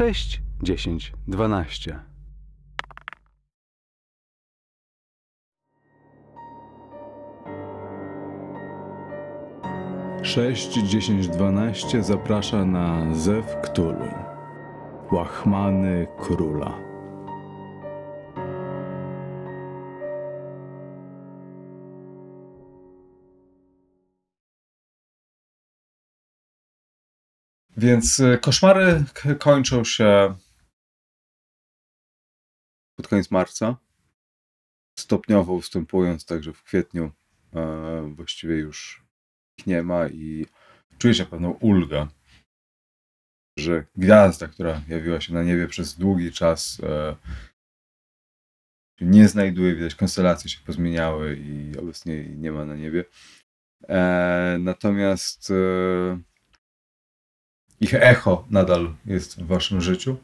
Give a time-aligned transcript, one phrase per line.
[0.00, 2.00] 6, 10, 12.
[10.22, 14.08] Sześć, dziesięć, dwanaście zaprasza na Zew Ktulu.
[15.12, 16.89] Łachmany króla.
[27.80, 29.04] Więc y, koszmary
[29.38, 30.34] kończą się
[32.96, 33.76] pod koniec marca,
[34.98, 37.12] stopniowo ustępując, także w kwietniu
[37.54, 39.04] e, właściwie już
[39.58, 40.46] ich nie ma i
[40.98, 42.08] czuję się pewną ulgę,
[43.58, 47.16] że gwiazda, która jawiła się na niebie przez długi czas e,
[49.00, 53.04] nie znajduje, widać konstelacje się pozmieniały i obecnie nie ma na niebie.
[53.88, 56.29] E, natomiast e,
[57.80, 60.16] ich echo nadal jest w waszym życiu.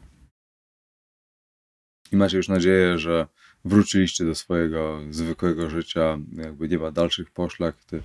[2.11, 3.27] I macie już nadzieję, że
[3.65, 8.03] wróciliście do swojego zwykłego życia, jakby nie ma dalszych poszlak, ty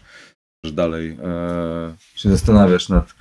[0.65, 3.15] że dalej e, się zastanawiasz nad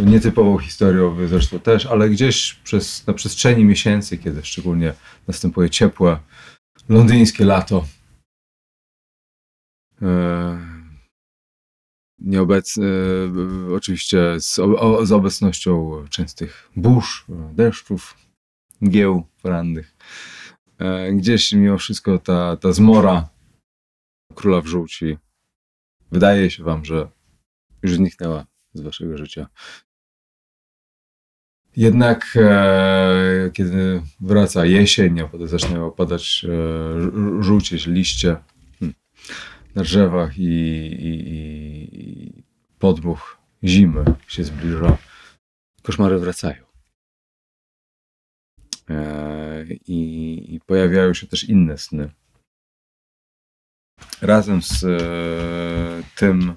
[0.00, 4.94] nietypową historią, wy zresztą też, ale gdzieś przez, na przestrzeni miesięcy, kiedy szczególnie
[5.28, 6.18] następuje ciepłe
[6.88, 7.84] londyńskie lato,
[10.02, 10.73] e,
[12.18, 12.86] nieobecny,
[13.76, 18.16] oczywiście z, o, z obecnością częstych burz, deszczów,
[18.80, 19.94] mgieł porannych.
[20.78, 23.28] E, Gdzieś mimo wszystko ta, ta zmora
[24.34, 25.18] króla w żółci
[26.12, 27.08] wydaje się wam, że
[27.82, 29.46] już zniknęła z waszego życia.
[31.76, 38.36] Jednak e, kiedy wraca jesień, a potem zaczynają opadać e, żółcieć liście
[39.74, 41.12] na drzewach i, i,
[41.92, 42.42] i
[42.78, 44.98] podmuch zimy się zbliża,
[45.82, 46.64] koszmary wracają.
[48.90, 52.10] E, i, I pojawiają się też inne sny.
[54.22, 56.54] Razem z e, tym,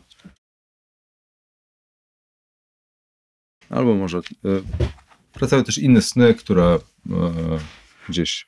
[3.70, 4.22] albo może e,
[5.34, 6.80] wracają też inne sny, które
[8.10, 8.46] gdzieś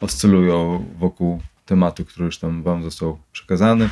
[0.00, 3.90] oscylują wokół tematu, który już tam wam został przekazany.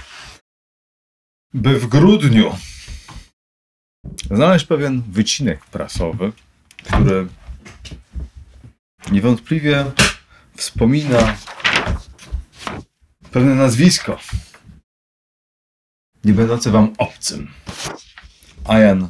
[1.54, 2.56] By w grudniu
[4.30, 6.32] znaleźć pewien wycinek prasowy,
[6.82, 7.26] który
[9.12, 9.84] niewątpliwie
[10.56, 11.36] wspomina
[13.30, 14.20] pewne nazwisko,
[16.24, 17.50] nie będące wam obcym.
[18.64, 19.08] Ajan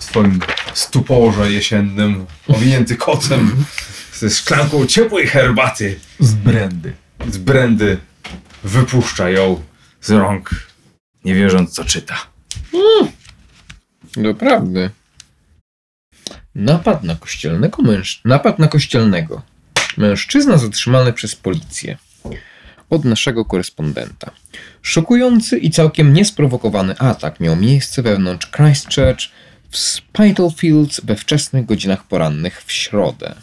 [0.00, 0.40] w swoim
[0.74, 3.64] stuporze jesiennym, owinięty kocem,
[4.12, 7.03] ze szklanką ciepłej herbaty Z brandy.
[7.30, 7.98] Z brandy,
[8.64, 9.62] wypuszcza ją
[10.00, 10.50] z rąk,
[11.24, 12.16] nie wierząc co czyta.
[14.16, 14.90] Doprawdy.
[16.54, 18.20] Napad na kościelnego męż...
[18.24, 19.42] Napad na kościelnego.
[19.96, 21.96] Mężczyzna zatrzymany przez policję.
[22.90, 24.30] Od naszego korespondenta.
[24.82, 29.30] Szokujący i całkiem niesprowokowany atak miał miejsce wewnątrz Christchurch
[29.70, 33.34] w Spitalfields we wczesnych godzinach porannych w środę.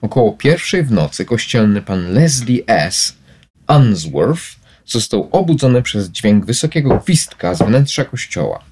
[0.00, 3.16] Około pierwszej w nocy kościelny pan Leslie S.
[3.68, 4.42] Unsworth
[4.86, 8.64] został obudzony przez dźwięk wysokiego gwizdka z wnętrza kościoła.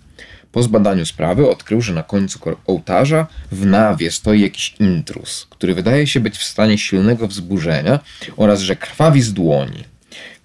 [0.53, 6.07] Po zbadaniu sprawy odkrył, że na końcu ołtarza w nawie stoi jakiś intruz, który wydaje
[6.07, 8.01] się być w stanie silnego wzburzenia
[8.37, 9.85] oraz że krwawi z dłoni.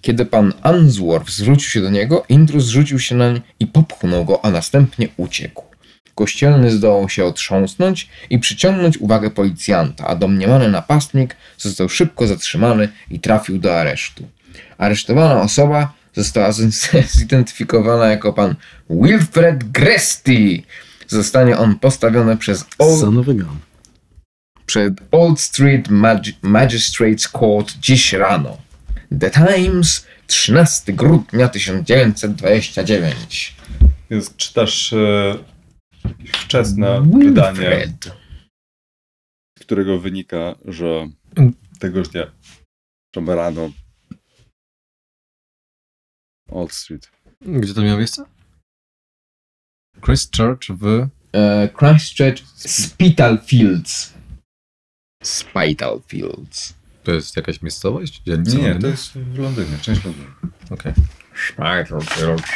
[0.02, 4.50] Kiedy pan Unsworth zwrócił się do niego, intruz zrzucił się nań i popchnął go, a
[4.50, 5.64] następnie uciekł.
[6.14, 13.20] Kościelny zdołał się otrząsnąć i przyciągnąć uwagę policjanta, a domniemany napastnik został szybko zatrzymany i
[13.20, 14.28] trafił do aresztu.
[14.78, 16.52] Aresztowana osoba została
[17.18, 18.54] zidentyfikowana jako pan
[18.90, 20.62] Wilfred Gresty.
[21.06, 23.04] Zostanie on postawiony przez Old,
[24.66, 28.56] przed Old Street Magi- Magistrates Court dziś rano.
[29.20, 33.56] The Times, 13 grudnia 1929.
[34.10, 35.36] Więc czytasz e,
[36.04, 38.10] jakieś wczesne wydanie, Wilfred.
[39.58, 41.08] z którego wynika, że
[41.78, 42.26] tegoż dnia,
[43.26, 43.70] rano
[46.58, 47.10] Old Street.
[47.40, 48.24] Gdzie to miało miejsce?
[50.04, 51.08] Christchurch w...
[51.32, 54.14] E, Christchurch Spitalfields.
[55.24, 56.74] Spitalfields.
[57.04, 58.22] To jest jakaś miejscowość?
[58.22, 60.30] Dzielnica Nie, to jest w Londynie, część Londynu.
[60.70, 60.92] Okej.
[61.34, 62.50] Spitalfields.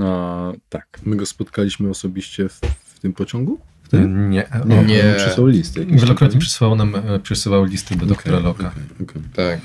[0.00, 1.00] A, tak.
[1.02, 3.60] My go spotkaliśmy osobiście w, w tym pociągu?
[3.92, 4.50] Nie.
[4.50, 4.82] O, Nie.
[4.82, 5.14] Nie.
[5.16, 5.86] Przysłał listy.
[5.86, 8.68] Wielokrotnie przysyłał nam, e, przysyłał listy do doktora Okej, Loka.
[8.68, 9.22] okej, okej.
[9.34, 9.60] Tak.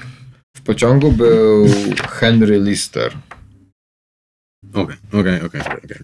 [0.57, 1.67] W pociągu był
[2.09, 3.17] Henry Lister.
[4.73, 5.97] Okej, okej, okej, okej.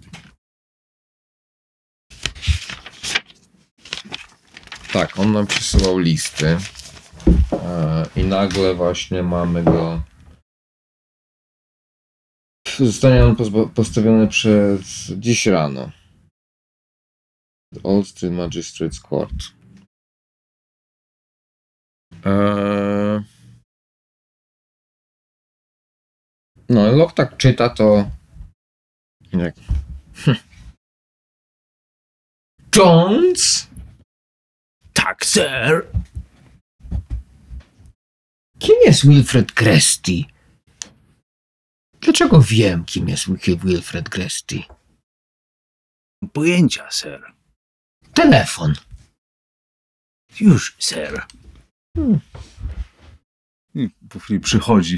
[4.94, 6.58] Tak, on nam przesyłał listy.
[7.52, 10.02] E, I nagle właśnie mamy go.
[12.80, 13.36] Zostanie on
[13.76, 14.82] postawiony przez
[15.18, 15.92] dziś rano.
[18.06, 19.54] Street Magistrates Court.
[22.26, 23.24] Eee...
[26.70, 28.12] No, Lok tak czyta, to.
[29.32, 29.56] tak.
[30.14, 30.36] Hm.
[32.76, 33.68] Jones?
[34.94, 35.88] Tak, sir.
[38.60, 40.24] Kim jest Wilfred Gresty?
[42.02, 43.26] Dlaczego wiem, kim jest
[43.64, 44.64] Wilfred Gresty?
[46.34, 47.37] Pojęcia, sir.
[48.18, 48.74] Telefon.
[50.40, 51.22] Już, sir.
[53.76, 54.98] I po chwili przychodzi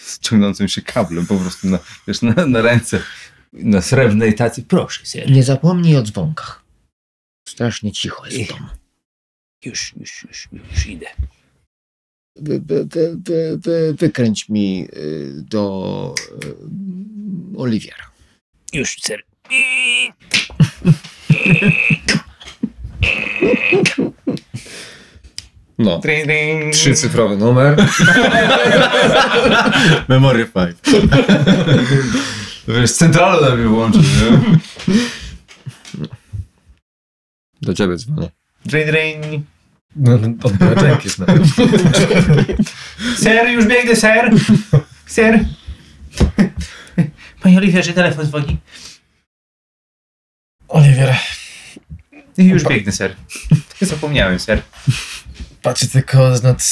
[0.00, 1.78] z ciągnącym się kablem po prostu na,
[2.08, 3.02] wiesz, na, na ręce.
[3.52, 5.30] Na srebrnej tacy, proszę, sir.
[5.30, 6.64] Nie zapomnij o dzwonkach.
[7.48, 8.68] Strasznie cicho jest w domu.
[9.64, 11.06] Już, już, już, już idę.
[12.36, 16.14] Wy, wy, wy, wy, wy, wykręć mi y, do
[17.54, 18.10] y, Oliwiera.
[18.72, 19.24] Już, sir.
[25.78, 25.98] No.
[25.98, 26.74] Dring, dring.
[26.74, 27.76] Trzycyfrowy numer.
[30.08, 30.76] Memory 5.
[32.68, 34.58] Wiesz, centralne mi włączyć, nie?
[37.62, 38.30] Do ciebie dzwonię.
[38.66, 39.44] Dring, dring.
[39.96, 41.16] No, odbiera Jenkins
[43.16, 44.30] Sir, już biegnę, sir.
[45.06, 45.44] Sir.
[47.42, 48.56] Panie Oliwierze, telefon dzwoni.
[50.68, 51.16] Oliwier,
[52.38, 53.16] Już biegnę, sir.
[53.80, 54.62] Zapomniałem, sir.
[55.62, 56.62] patrzę tylko z nad,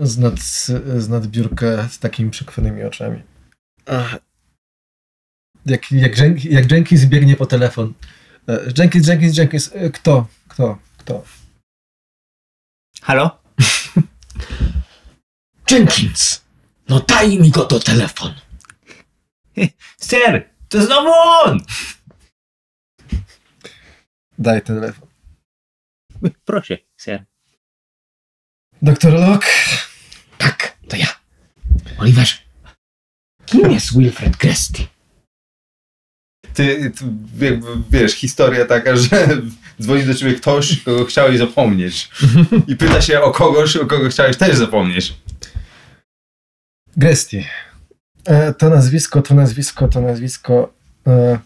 [0.00, 0.40] z nad,
[1.00, 3.22] z nad biurka z takimi przekwanymi oczami.
[3.86, 4.16] Ach.
[5.66, 7.94] Jak, jak, Jen- jak Jenkins biegnie po telefon.
[8.48, 9.70] E, Jenkins, Jenkins, Jenkins.
[9.74, 10.26] e, Kto?
[10.48, 10.78] Kto?
[10.98, 11.24] Kto?
[13.02, 13.38] Halo?
[15.70, 16.40] Jenkins!
[16.88, 18.34] No daj mi go to telefon.
[20.08, 21.08] Sir, to znowu
[21.44, 21.60] on!
[24.38, 25.08] Daj telefon.
[26.44, 27.24] Proszę, sir.
[28.82, 29.50] Doktor Locke.
[30.38, 31.06] Tak, to ja.
[31.98, 32.36] Oliverze,
[33.46, 34.86] kim jest Wilfred Gresty?
[36.54, 37.04] Ty, ty
[37.46, 39.28] jakby, wiesz, historia taka, że
[39.82, 42.10] dzwoni do ciebie ktoś, kogo chciałeś zapomnieć.
[42.68, 45.14] I pyta się o kogoś, o kogo chciałeś też zapomnieć.
[46.96, 47.44] Gresty.
[48.24, 50.72] E, to nazwisko, to nazwisko, to nazwisko.
[51.06, 51.38] E...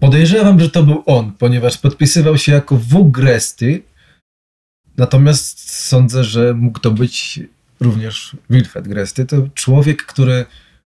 [0.00, 3.10] Podejrzewam, że to był on, ponieważ podpisywał się jako W.
[3.10, 3.82] Gresty.
[4.96, 7.40] Natomiast sądzę, że mógł to być
[7.80, 9.26] również Wilfred Gresty.
[9.26, 10.46] To człowiek, który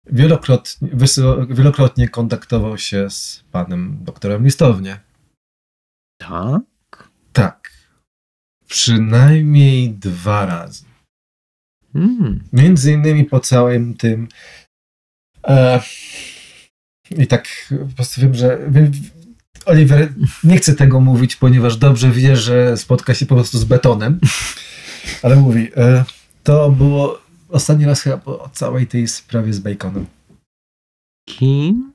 [0.06, 0.88] wielokrotnie,
[1.50, 5.00] wielokrotnie kontaktował się z panem doktorem Listownie.
[6.18, 6.62] Tak?
[7.32, 7.72] Tak.
[8.68, 10.84] Przynajmniej dwa razy.
[11.92, 12.44] Hmm.
[12.52, 14.28] Między innymi po całym tym.
[15.48, 15.80] E,
[17.10, 17.48] I tak
[17.88, 18.58] po prostu wiem, że.
[19.66, 20.12] Oliver
[20.44, 24.20] nie chce tego mówić, ponieważ dobrze wie, że spotka się po prostu z betonem.
[25.22, 26.04] Ale mówi, e,
[26.42, 30.06] to było ostatni raz chyba po całej tej sprawie z Baconem.
[31.28, 31.92] Kim?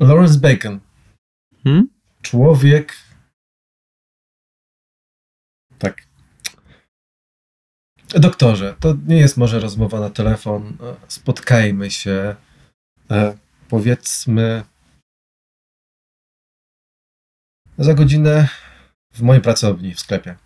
[0.00, 0.80] Lawrence Bacon.
[1.64, 1.88] Hmm?
[2.22, 2.96] Człowiek.
[5.78, 6.02] Tak.
[8.08, 10.76] Doktorze, to nie jest może rozmowa na telefon.
[10.82, 12.36] E, Spotkajmy się.
[13.10, 13.38] E,
[13.68, 14.64] powiedzmy.
[17.78, 18.48] Za godzinę
[19.12, 20.36] w mojej pracowni w sklepie.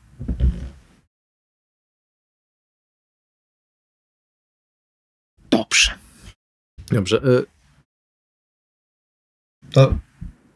[5.51, 5.99] Dobrze.
[6.87, 7.17] Dobrze.
[7.17, 7.45] e,
[9.73, 9.99] To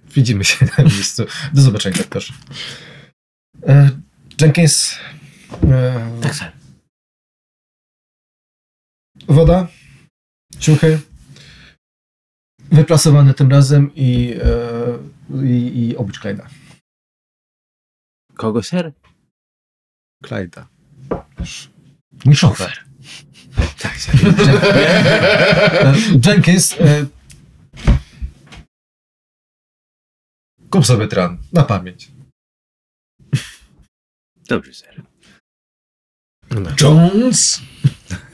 [0.04, 1.24] widzimy się na miejscu.
[1.54, 2.34] Do zobaczenia, doktorze.
[3.62, 3.90] E,
[4.40, 4.94] Jenkins.
[6.22, 6.52] Tak, sir.
[9.28, 9.68] Woda,
[10.60, 11.00] ciuchy,
[12.70, 14.98] wyprasowane tym razem i, e,
[15.46, 16.46] i, i obudź Klejda.
[18.34, 18.92] Kogo, sir?
[20.22, 20.66] Klejda.
[22.24, 22.84] Nie szofer.
[23.78, 24.14] Tak, sir.
[25.84, 25.94] E,
[26.26, 27.06] Jenkins, e,
[30.70, 32.10] kup sobie tran, na pamięć.
[34.48, 35.02] Dobrze, sir.
[36.80, 37.60] Jones?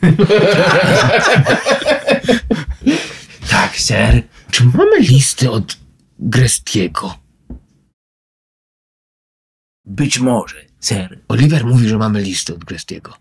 [3.52, 4.22] Tak, sir.
[4.50, 5.78] Czy mamy listy od
[6.18, 7.18] Grestiego?
[9.84, 11.20] Być może, sir.
[11.28, 13.18] Oliver mówi, że mamy listy od Grestiego.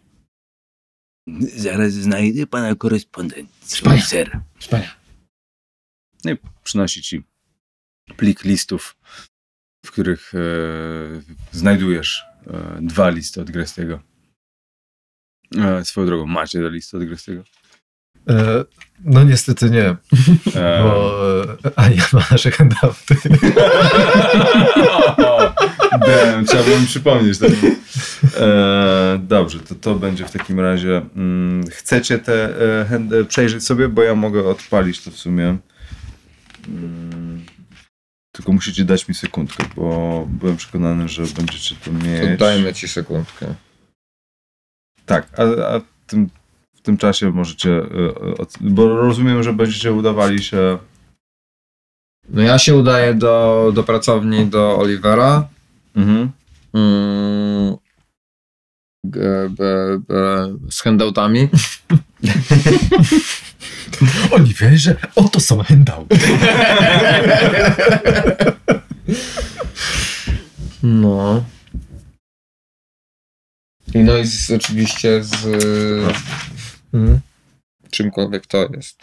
[1.56, 4.02] Zaraz znajdę pana korespondencję, Wspaniale.
[4.02, 4.40] ser.
[4.60, 4.96] Wspaniale.
[6.24, 7.24] No i przynosi ci
[8.18, 8.96] plik listów,
[9.86, 10.40] w których e,
[11.52, 14.02] znajdujesz e, dwa listy od Grestiego.
[15.58, 17.44] E, swoją drogą, macie te listy od Grestiego?
[18.30, 18.66] E,
[19.06, 19.96] no niestety nie,
[20.56, 21.12] bo
[21.66, 23.16] e, Ania ma nasze handouty.
[26.08, 27.38] Damn, trzeba było mi przypomnieć.
[27.40, 27.50] Tak.
[28.38, 31.01] E, dobrze, to to będzie w takim razie.
[31.16, 35.58] Mm, chcecie te e, hand- e, przejrzeć sobie, bo ja mogę odpalić to w sumie.
[36.68, 37.46] Mm,
[38.32, 42.40] tylko musicie dać mi sekundkę, bo byłem przekonany, że będziecie to To mieć.
[42.40, 43.46] dajmy ci sekundkę.
[45.06, 45.42] Tak, a,
[45.75, 46.30] a tym,
[46.82, 47.72] w tym czasie możecie.
[47.78, 50.78] e, od- Bo rozumiem, że będziecie udawali się.
[52.30, 55.48] No ja się udaję do, do pracowni do Olivera.
[55.96, 56.32] Mhm.
[56.74, 57.76] Mm,
[59.06, 59.64] g- b,
[60.08, 60.14] b,
[60.72, 61.50] z handoutami.
[64.32, 66.18] Oliwierze, oto są handouty.
[70.84, 71.44] No.
[73.94, 75.46] I no i z, oczywiście z
[76.93, 77.19] Mhm.
[77.91, 79.00] czymkolwiek to jest.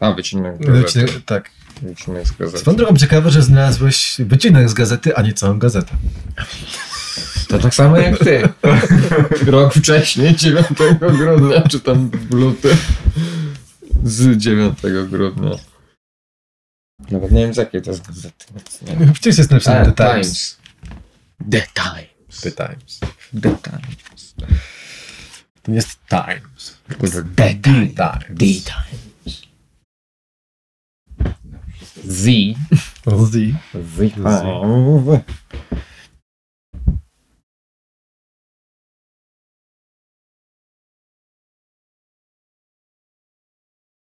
[0.00, 0.82] A, wycinek z gazety.
[0.82, 1.50] Wycinek- Tak.
[1.82, 2.58] Wycinek z gazety.
[2.58, 5.96] Swoją drogą ciekawe, że znalazłeś wycinek z gazety, a nie całą gazetę.
[7.48, 8.48] To tak samo jak ty.
[9.50, 10.66] Rok wcześniej, 9
[11.00, 12.76] grudnia, czy tam w luty.
[14.04, 14.78] Z 9
[15.10, 15.50] grudnia.
[17.10, 18.44] Nawet nie wiem z jakiej to jest gazety.
[19.12, 20.58] Przecież jest napisane The Times.
[21.50, 22.40] The Times.
[22.42, 23.00] The Times.
[23.42, 24.34] The Times.
[25.62, 26.82] To nie jest Times.
[26.88, 27.94] The Times.
[27.94, 27.94] Times.
[28.28, 29.42] The Times.
[32.04, 32.24] Z.
[33.04, 33.48] The.
[33.82, 35.24] The.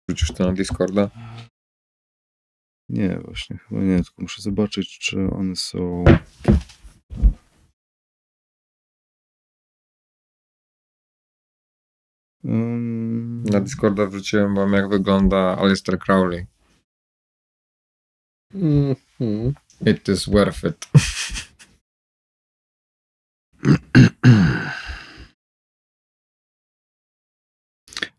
[0.09, 1.11] Wrzucisz to na Discorda?
[2.89, 6.05] Nie, właśnie, chyba nie, tylko muszę zobaczyć, czy one są.
[12.45, 16.47] Um, Na Discorda wrzuciłem wam jak wygląda Alistair Crowley.
[19.87, 20.89] It is worth it.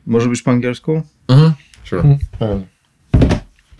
[0.05, 1.01] może być po angielsku?
[1.27, 1.53] Mhm.
[1.83, 2.03] Sure.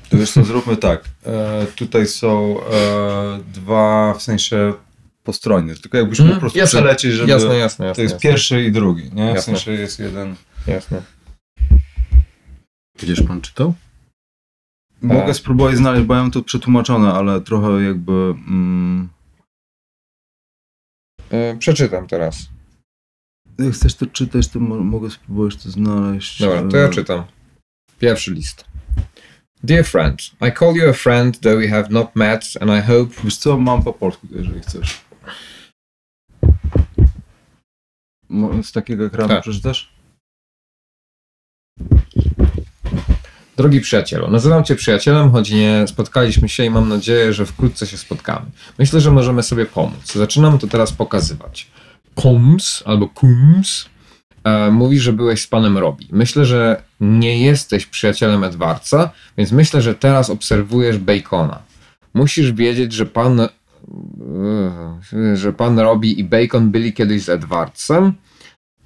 [0.09, 1.03] To wiesz co, zróbmy tak.
[1.25, 4.73] E, tutaj są e, dwa, w sensie
[5.25, 6.79] po stronie, tylko jakbyś Mhm, po prostu jasne.
[6.79, 7.31] przelecieć, żeby...
[7.31, 7.95] Jasne, jasne, jasne.
[7.95, 8.29] to jest jasne.
[8.29, 9.31] pierwszy i drugi, nie?
[9.31, 9.41] W Jasne.
[9.41, 10.35] sensie jest jeden...
[10.67, 11.01] Jasne.
[12.99, 13.73] Gdzież pan czytał?
[15.01, 18.11] Mogę spróbować znaleźć, bo ja mam to przetłumaczone, ale trochę jakby...
[18.11, 19.09] Mm,
[21.29, 22.47] E, przeczytam teraz.
[23.59, 26.39] jak chcesz to czytać, to mo- mogę spróbować to znaleźć.
[26.41, 27.23] Dobra, to ja E, czytam.
[27.99, 28.65] Pierwszy list.
[29.63, 33.13] Dear friend, I call you a friend, though we have not met, and I hope
[33.23, 35.01] Wiesz co, mam po polsku, jeżeli chcesz.
[36.41, 36.51] Mo-
[38.63, 39.41] Z takiego ekranu Tak.
[39.41, 39.89] przeczytasz?
[43.57, 47.97] Drogi przyjacielu, nazywam Cię przyjacielem, choć nie spotkaliśmy się i mam nadzieję, że wkrótce się
[47.97, 48.45] spotkamy.
[48.79, 50.13] Myślę, że możemy sobie pomóc.
[50.13, 51.67] Zaczynam to teraz pokazywać.
[52.15, 53.85] Combs albo Coombs
[54.43, 56.07] e, mówi, że byłeś z panem Robi.
[56.11, 61.59] Myślę, że nie jesteś przyjacielem Edwardsa, więc myślę, że teraz obserwujesz Bacona.
[62.13, 63.47] Musisz wiedzieć, że pan,
[65.33, 68.13] że pan Robi i Bacon byli kiedyś z Edwardsem,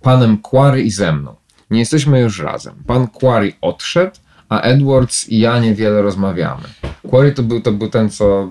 [0.01, 1.36] panem Quarry i ze mną.
[1.72, 2.75] Nie jesteśmy już razem.
[2.88, 4.12] Pan Quarry odszedł,
[4.50, 6.63] a Edwards i ja niewiele rozmawiamy.
[7.10, 8.48] Quarry to był, to był ten, co e,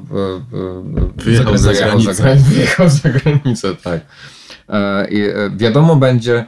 [0.59, 2.23] e, Wyjechał za wyjechał granicę.
[2.23, 4.01] gra- Wyjechał za granicę, tak.
[5.11, 5.23] I,
[5.57, 6.45] wiadomo będzie,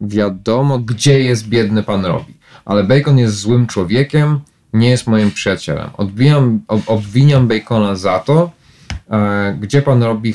[0.00, 2.34] wiadomo, gdzie jest biedny pan Robi.
[2.64, 4.40] Ale Bacon jest złym człowiekiem,
[4.72, 5.90] nie jest moim przyjacielem.
[5.96, 8.50] Odbijam, ob, obwiniam Bacona za to,
[9.60, 10.34] gdzie pan Robi,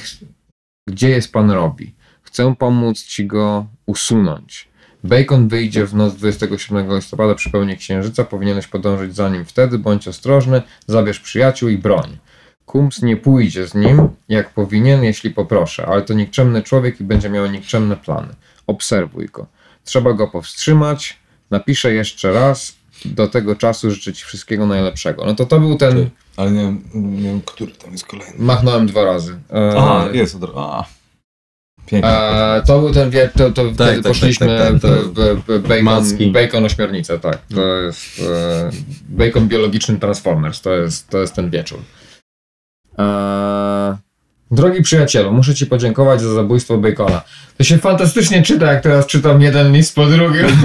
[0.87, 1.93] gdzie jest pan Robi.
[2.21, 4.67] Chcę pomóc ci go usunąć.
[5.03, 8.23] Bacon wyjdzie w noc 27 listopada przy pełni księżyca.
[8.23, 9.79] Powinieneś podążyć za nim wtedy.
[9.79, 12.17] Bądź ostrożny, zabierz przyjaciół i broń.
[12.65, 17.29] Kums nie pójdzie z nim, jak powinien, jeśli poproszę, ale to nikczemny człowiek i będzie
[17.29, 18.35] miał nikczemne plany.
[18.67, 19.47] Obserwuj go.
[19.83, 21.19] Trzeba go powstrzymać.
[21.51, 22.75] Napiszę jeszcze raz.
[23.05, 25.25] Do tego czasu życzę Ci wszystkiego najlepszego.
[25.25, 26.09] No to to był ten.
[26.37, 28.33] Ale nie wiem, nie wiem który tam jest kolejny.
[28.39, 29.39] Machnąłem dwa razy.
[29.53, 30.83] E, Aha, jest od razu.
[31.85, 32.09] Pięknie.
[32.11, 35.63] E, to był ten wie, to, to wtedy tak, poszliśmy tak, tak, to- w, w,
[35.63, 37.37] w bacon, bacon ośmiornicę, tak.
[37.55, 38.69] To jest e,
[39.09, 41.79] bacon biologiczny Transformers, to jest, to jest ten wieczór.
[42.99, 43.97] E,
[44.51, 47.21] Drogi przyjacielu, muszę ci podziękować za zabójstwo Bacona.
[47.57, 50.45] To się fantastycznie czyta, jak teraz czytam jeden list po drugim.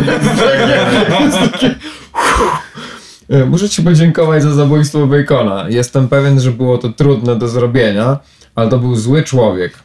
[3.29, 5.69] E, Muszę ci podziękować za zabójstwo Bacona.
[5.69, 8.19] Jestem pewien, że było to trudne do zrobienia,
[8.55, 9.79] ale to był zły człowiek.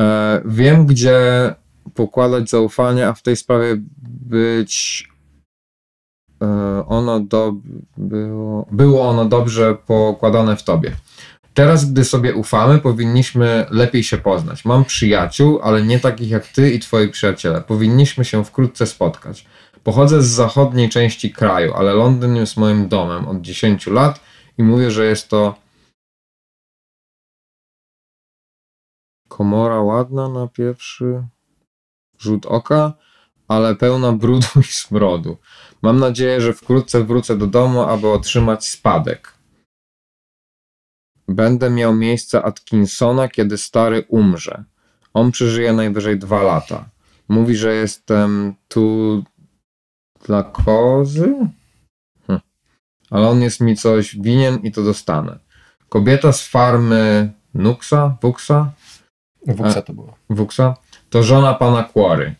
[0.00, 1.20] E, wiem, gdzie
[1.94, 3.76] pokładać zaufanie, a w tej sprawie
[4.26, 5.04] być
[6.42, 6.46] e,
[6.88, 7.54] ono do,
[7.96, 10.92] było, było ono dobrze pokładane w tobie.
[11.54, 14.64] Teraz, gdy sobie ufamy, powinniśmy lepiej się poznać.
[14.64, 17.60] Mam przyjaciół, ale nie takich jak ty i twoi przyjaciele.
[17.60, 19.46] Powinniśmy się wkrótce spotkać.
[19.84, 24.20] Pochodzę z zachodniej części kraju, ale Londyn jest moim domem od 10 lat
[24.58, 25.54] i mówię, że jest to
[29.28, 31.22] komora ładna na pierwszy
[32.18, 32.92] rzut oka,
[33.48, 35.36] ale pełna brudu i smrodu.
[35.82, 39.32] Mam nadzieję, że wkrótce wrócę do domu, aby otrzymać spadek.
[41.28, 44.64] Będę miał miejsce Atkinsona, kiedy stary umrze.
[45.14, 46.90] On przeżyje najwyżej dwa lata.
[47.28, 49.24] Mówi, że jestem tu
[50.26, 51.34] dla kozy?
[52.26, 52.40] Hm.
[53.10, 55.38] Ale on jest mi coś winien i to dostanę.
[55.88, 58.16] Kobieta z farmy Nuxa?
[58.22, 58.72] Wuxa?
[59.46, 60.14] Wuksa to było.
[60.30, 60.76] Wuxa?
[61.10, 62.34] To żona pana Quarry.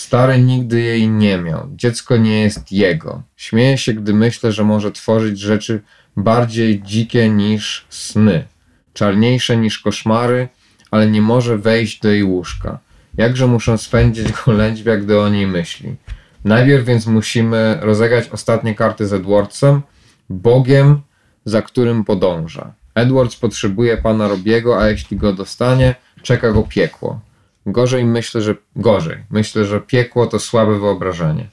[0.00, 1.68] Stary nigdy jej nie miał.
[1.72, 3.22] Dziecko nie jest jego.
[3.36, 5.82] Śmieję się, gdy myślę, że może tworzyć rzeczy
[6.16, 8.44] bardziej dzikie niż sny.
[8.92, 10.48] Czarniejsze niż koszmary,
[10.90, 12.78] ale nie może wejść do jej łóżka.
[13.16, 15.96] Jakże muszę spędzić go lędźwia, gdy o niej myśli.
[16.46, 19.82] Najpierw więc musimy rozegrać ostatnie karty z Edwardsem,
[20.28, 21.00] Bogiem,
[21.44, 22.74] za którym podąża.
[22.94, 27.20] Edwards potrzebuje pana Robiego, a jeśli go dostanie, czeka go piekło.
[27.66, 29.16] Gorzej myślę, że gorzej.
[29.30, 31.48] Myślę, że piekło to słabe wyobrażenie.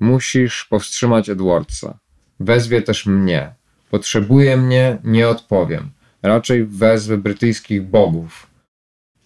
[0.00, 1.98] Musisz powstrzymać Edwardsa.
[2.40, 3.54] Wezwie też mnie.
[3.90, 5.90] Potrzebuje mnie, nie odpowiem.
[6.22, 8.47] Raczej wezwę brytyjskich bogów.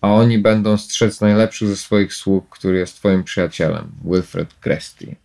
[0.02, 3.92] A oni będą strzec najlepszych ze swoich sług, który jest twoim przyjacielem.
[4.04, 5.16] Wilfred Cresty.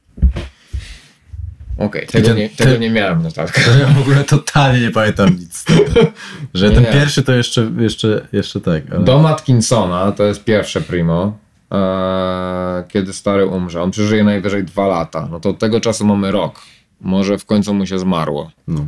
[1.78, 3.67] Okej, tego, ten- nie, ten- tego nie miałem tak.
[3.80, 5.84] Ja w ogóle totalnie nie pamiętam nic z tego.
[6.54, 6.91] Że Nie, ten nie.
[6.91, 8.84] pierwszy to jeszcze, jeszcze, jeszcze tak.
[8.91, 9.04] Ale...
[9.04, 11.38] Dom Atkinsona to jest pierwsze primo,
[11.71, 13.82] e, kiedy stary umrze.
[13.82, 15.28] On przeżyje najwyżej dwa lata.
[15.32, 16.62] No to od tego czasu mamy rok.
[17.02, 18.52] Może w końcu mu się zmarło.
[18.67, 18.88] No.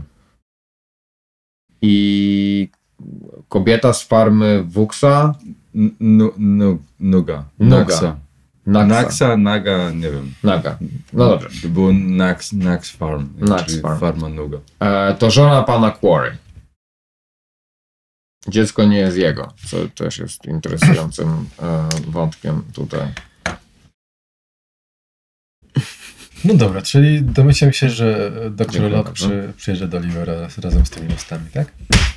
[1.81, 2.69] I
[3.49, 5.33] kobieta z farmy Wuxa,
[5.99, 7.45] nu, nu, nuga.
[7.59, 7.77] Nuga.
[7.77, 8.15] Naxa.
[8.65, 8.87] Naxa.
[8.87, 10.33] Naxa, Naga, nie wiem.
[10.43, 10.77] Naga.
[11.13, 11.61] No dobrze.
[11.61, 13.29] To było Nax, Nax Farm.
[13.37, 13.99] Nax czyli Farm.
[13.99, 14.57] Farma Nuga.
[14.79, 16.37] E, to żona pana Quarry.
[18.47, 21.29] Dziecko nie jest jego, co też jest interesującym
[21.61, 23.13] e, wątkiem tutaj.
[26.45, 31.07] No dobra, czyli domyślam się, że doktor Locke przy, przyjeżdża do Olivera razem z tymi
[31.07, 31.71] listami, tak?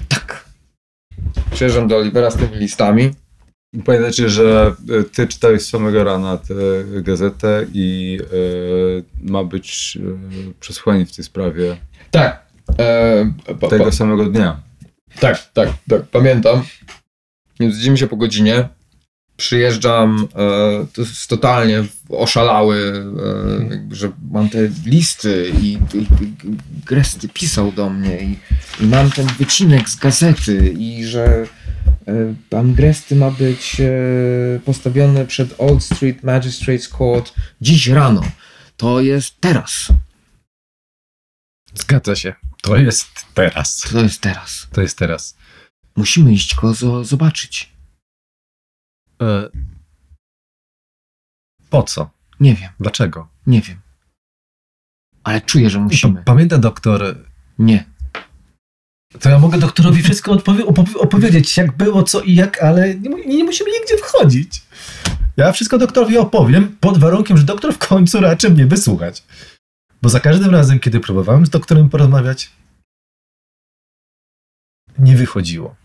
[0.09, 0.45] Tak.
[1.51, 3.11] Przyjeżdżam do Olivera z tymi listami.
[3.85, 6.55] Pamiętajcie, że e, ty czytałeś z samego rana tę
[7.03, 11.77] gazetę i e, ma być e, przesłanie w tej sprawie
[12.11, 12.47] Tak.
[12.79, 14.61] E, pa, tego pa, samego dnia.
[15.21, 16.03] tak, tak, tak.
[16.03, 16.63] Pamiętam.
[17.61, 18.69] Więc widzimy się po godzinie.
[19.37, 23.05] Przyjeżdżam, e, to jest totalnie oszalały,
[23.61, 26.33] e, jakby, że mam te listy i, i, i
[26.87, 28.39] Gresty pisał do mnie i,
[28.85, 31.47] i mam ten wycinek z gazety i że e,
[32.51, 38.23] pan Gresty ma być e, postawiony przed Old Street Magistrates Court dziś rano.
[38.77, 39.89] To jest teraz.
[41.75, 42.35] Zgadza się.
[42.63, 43.81] To jest teraz.
[43.93, 44.69] To jest teraz.
[44.73, 45.37] To jest teraz.
[45.97, 47.73] Musimy iść go zo- zobaczyć.
[49.23, 49.49] E...
[51.71, 52.11] Po co?
[52.41, 53.29] Nie wiem, Dlaczego?
[53.47, 53.81] nie wiem.
[55.25, 56.15] Ale czuję, że musimy.
[56.19, 57.25] Pa- Pamięta doktor,
[57.59, 57.92] Nie.
[59.21, 60.65] To ja mogę doktorowi wszystko odpowie-
[60.99, 64.63] opowiedzieć, jak było, co i jak, ale nie, nie musimy nigdzie wchodzić.
[65.37, 69.25] Ja wszystko doktorowi opowiem, pod warunkiem, że doktor w końcu raczy mnie wysłuchać.
[70.03, 72.51] Bo za każdym razem, kiedy próbowałem z doktorem porozmawiać,
[74.99, 75.77] nie wychodziło.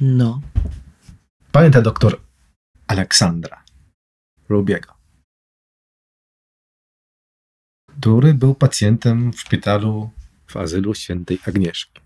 [0.00, 0.40] No.
[1.52, 2.20] Pamięta doktor
[2.86, 3.64] Aleksandra
[4.48, 4.94] Rubiego,
[7.98, 10.10] który był pacjentem w szpitalu
[10.48, 12.00] w azylu świętej Agnieszki.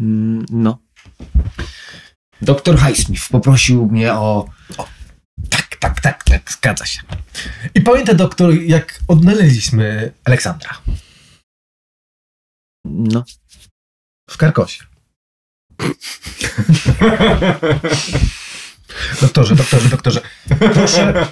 [0.00, 0.78] Mm, No.
[2.42, 4.48] Doktor Highsmith poprosił mnie o...
[5.50, 7.00] Tak, tak, tak, tak, zgadza się.
[7.74, 10.70] I pamięta doktor, jak odnaleźliśmy Aleksandra
[12.84, 13.24] No.
[14.30, 14.84] w Karkosie.
[19.20, 20.20] Doktorze, doktorze, doktorze,
[20.74, 21.26] proszę,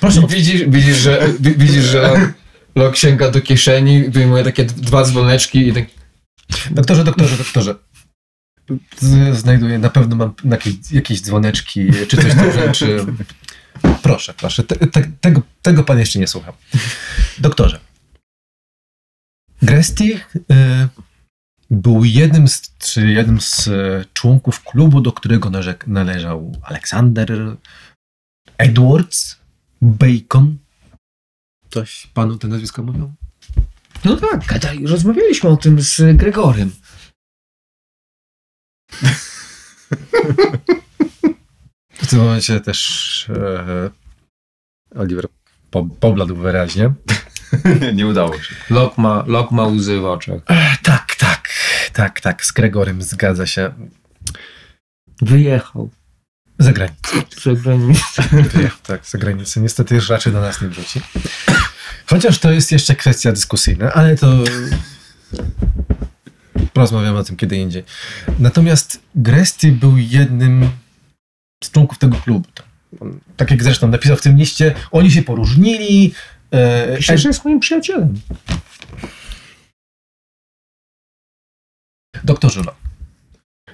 [0.00, 2.32] proszę, Widzisz, widzisz, że, wi- widzisz, że
[2.74, 5.84] Lok sięga do kieszeni, wyjmuje takie dwa dzwoneczki i tak
[6.70, 7.74] doktorze, doktorze, doktorze,
[8.98, 13.06] z- znajduję, na pewno mam jakieś, jakieś dzwoneczki, czy coś do rzeczy.
[14.02, 16.54] Proszę, proszę, te, te, tego, tego pan jeszcze nie słuchał.
[17.38, 17.80] Doktorze,
[19.62, 20.20] Gresti y,
[21.70, 25.50] był jednym z, czy jednym z e, członków klubu, do którego
[25.86, 27.56] należał Aleksander
[28.58, 29.36] Edwards
[29.82, 30.58] Bacon.
[31.70, 33.14] Coś panu te nazwiska mówią?
[34.04, 36.70] No tak, gadaj, rozmawialiśmy o tym z Gregorem.
[41.92, 43.90] W tym momencie też e,
[44.94, 45.26] Oliver
[45.70, 46.92] po, pobladł wyraźnie.
[47.80, 48.54] nie, nie udało się.
[48.70, 50.40] Lok ma, Lok ma łzy w oczach.
[50.46, 51.48] E, tak, tak,
[51.92, 53.72] tak, tak, z Gregorem zgadza się.
[55.22, 55.90] Wyjechał
[56.58, 57.22] Za granicę.
[57.42, 58.22] za granicę.
[58.52, 59.60] Wyjechał, tak, za granicę.
[59.60, 61.00] Niestety już raczej do nas nie wróci.
[62.10, 64.44] Chociaż to jest jeszcze kwestia dyskusyjna, ale to
[66.72, 67.84] porozmawiamy o tym kiedy indziej.
[68.38, 70.70] Natomiast Gresti był jednym
[71.64, 72.48] z członków tego klubu.
[73.00, 76.14] On, Tak jak zresztą napisał w tym liście, oni się poróżnili.
[76.50, 78.20] E, Pisze, że jest moim przyjacielem.
[82.24, 82.74] Doktorze Lo,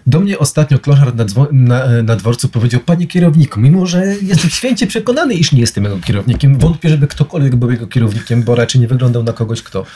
[0.07, 4.87] do mnie ostatnio kloszar na, na, na dworcu powiedział, panie kierowniku, mimo że jestem święcie
[4.87, 8.88] przekonany, iż nie jestem jego kierownikiem, wątpię, żeby ktokolwiek był jego kierownikiem, bo raczej nie
[8.88, 9.87] wyglądał na kogoś, kto,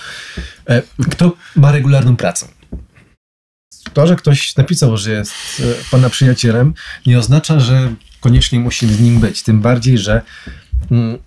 [0.69, 2.49] e, kto ma regularną pracę.
[3.93, 6.75] To, że ktoś napisał, że jest e, pana przyjacielem,
[7.07, 9.43] nie oznacza, że koniecznie musi z nim być.
[9.43, 10.23] Tym bardziej, że
[10.91, 11.19] mm,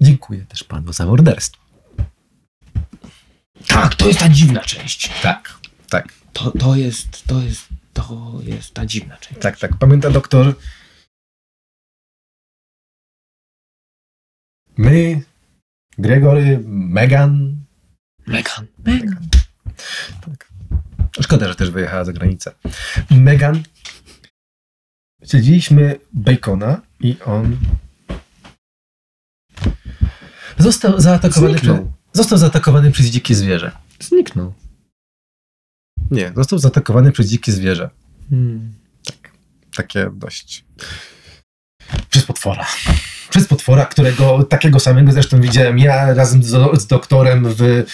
[0.00, 1.62] dziękuję też panu za morderstwo.
[3.66, 5.10] Tak, to jest ta dziwna część.
[5.22, 5.58] Tak,
[5.90, 6.17] tak.
[6.32, 9.40] To, to jest, to jest, to jest ta dziwna część.
[9.40, 9.76] Tak, tak.
[9.76, 10.54] Pamięta doktor?
[14.76, 15.22] My,
[15.98, 17.56] Gregory, Megan.
[18.26, 18.66] Megan.
[18.84, 19.28] Megan.
[20.20, 20.48] Tak.
[21.20, 22.54] Szkoda, że też wyjechała za granicę.
[23.10, 23.62] Megan.
[25.24, 27.56] Śledziliśmy Bacona i on
[30.58, 31.76] został zaatakowany, przez,
[32.12, 33.72] został zaatakowany przez dzikie zwierzę.
[34.00, 34.54] Zniknął.
[36.10, 37.90] Nie, został zaatakowany przez dzikie zwierzę.
[38.30, 38.72] Hmm.
[39.76, 40.64] takie dość.
[42.10, 42.66] Przez potwora.
[43.30, 47.84] Przez potwora, którego takiego samego zresztą widziałem ja razem z, z doktorem w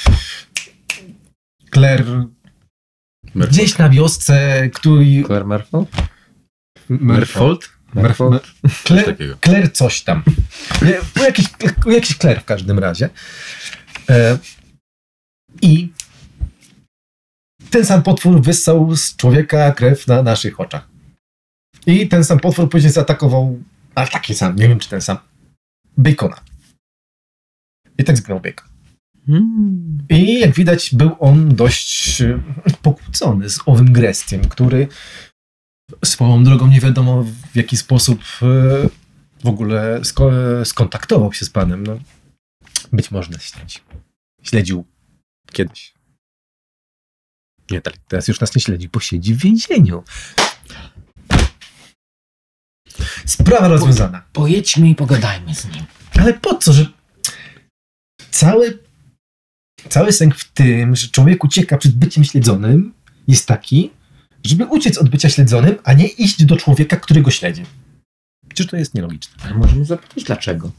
[1.75, 2.27] Claire.
[3.35, 5.25] Gdzieś na wiosce, który.
[5.27, 5.91] Claire Merford?
[6.89, 7.69] Merfold?
[7.95, 8.47] Merfold?
[9.45, 10.23] Claire, coś tam.
[11.17, 11.47] Jakiś,
[11.87, 13.09] u jakiś Claire w każdym razie.
[14.11, 14.39] E,
[15.63, 15.93] I
[17.75, 20.89] ten sam potwór wyssał z człowieka krew na naszych oczach.
[21.87, 23.63] I ten sam potwór później zaatakował,
[23.95, 25.19] a taki sam, nie wiem czy ten sam,
[25.97, 26.41] Bacona.
[27.99, 28.69] I tak zginął Bacon.
[29.27, 29.99] Hmm.
[30.09, 32.41] I jak widać, był on dość e,
[32.83, 34.89] pokłócony z owym Grestiem, który
[36.05, 38.47] swoją drogą nie wiadomo w jaki sposób e,
[39.45, 41.87] w ogóle sko- skontaktował się z panem.
[41.87, 41.99] No,
[42.93, 43.79] być może nas śledzi.
[44.43, 44.85] Śledził
[45.53, 45.95] kiedyś.
[47.71, 50.05] Nie, tak, teraz już nas nie śledzi, bo siedzi w więzieniu.
[53.27, 54.23] Sprawa rozwiązana.
[54.33, 55.85] Pojedźmy i pogadajmy z nim.
[56.15, 56.87] Ale po co, że
[58.31, 58.79] cały,
[59.89, 62.95] cały sęk w tym, że człowiek ucieka przed byciem śledzonym,
[63.29, 63.91] jest taki,
[64.45, 67.65] żeby uciec od bycia śledzonym, a nie iść do człowieka, który go śledzi.
[68.49, 69.45] Przecież to jest nielogiczne.
[69.45, 70.73] Ale możemy zapytać dlaczego.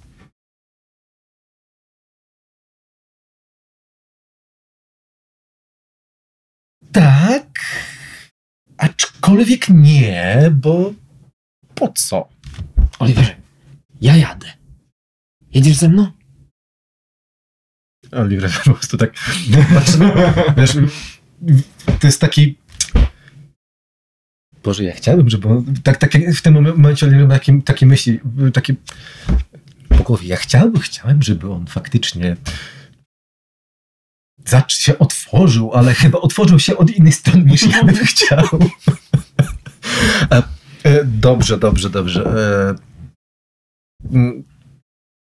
[6.96, 7.60] Tak,
[8.78, 10.94] aczkolwiek nie, bo
[11.76, 12.30] po co?
[13.00, 13.36] Oliverze,
[14.02, 14.48] ja jadę.
[15.54, 16.12] Jedziesz ze mną?
[18.12, 19.14] Oliver po prostu tak
[19.74, 20.00] patrzy,
[20.58, 20.78] wiesz,
[22.00, 22.58] to jest taki
[24.64, 27.62] Boże, ja chciałbym, żeby on, tak, tak jak w tym momen- momencie Oliver ma takie,
[27.62, 28.20] takie myśli,
[28.54, 28.76] takie
[29.90, 32.38] po głowie, ja chciałbym, chciałem, żeby on faktycznie
[34.46, 38.60] zacz się otworzył, ale chyba otworzył się od innej strony niż ja bym chciał.
[40.32, 40.44] E,
[40.84, 42.24] e, dobrze, dobrze, dobrze.
[42.26, 42.76] E,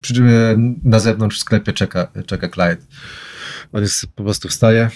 [0.03, 0.15] przy
[0.85, 2.83] na zewnątrz w sklepie czeka, czeka Clyde.
[3.73, 4.91] On jest, po prostu wstaje.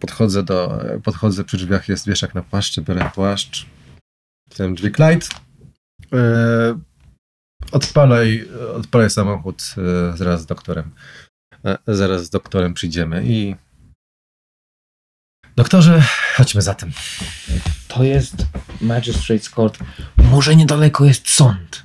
[0.00, 3.66] Podchodzę do, podchodzę przy drzwiach, jest wieszak na płaszczy, biorę płaszcz.
[4.50, 5.26] Otwieram drzwi Clyde.
[7.72, 9.62] Odpalaj, odpalaj samochód
[10.14, 10.90] zaraz z doktorem.
[11.64, 13.56] E, zaraz z doktorem przyjdziemy i
[15.56, 16.02] doktorze,
[16.36, 16.92] chodźmy zatem.
[17.88, 18.34] To jest
[18.82, 19.78] Magistrate's Court.
[20.16, 21.82] Może niedaleko jest sąd.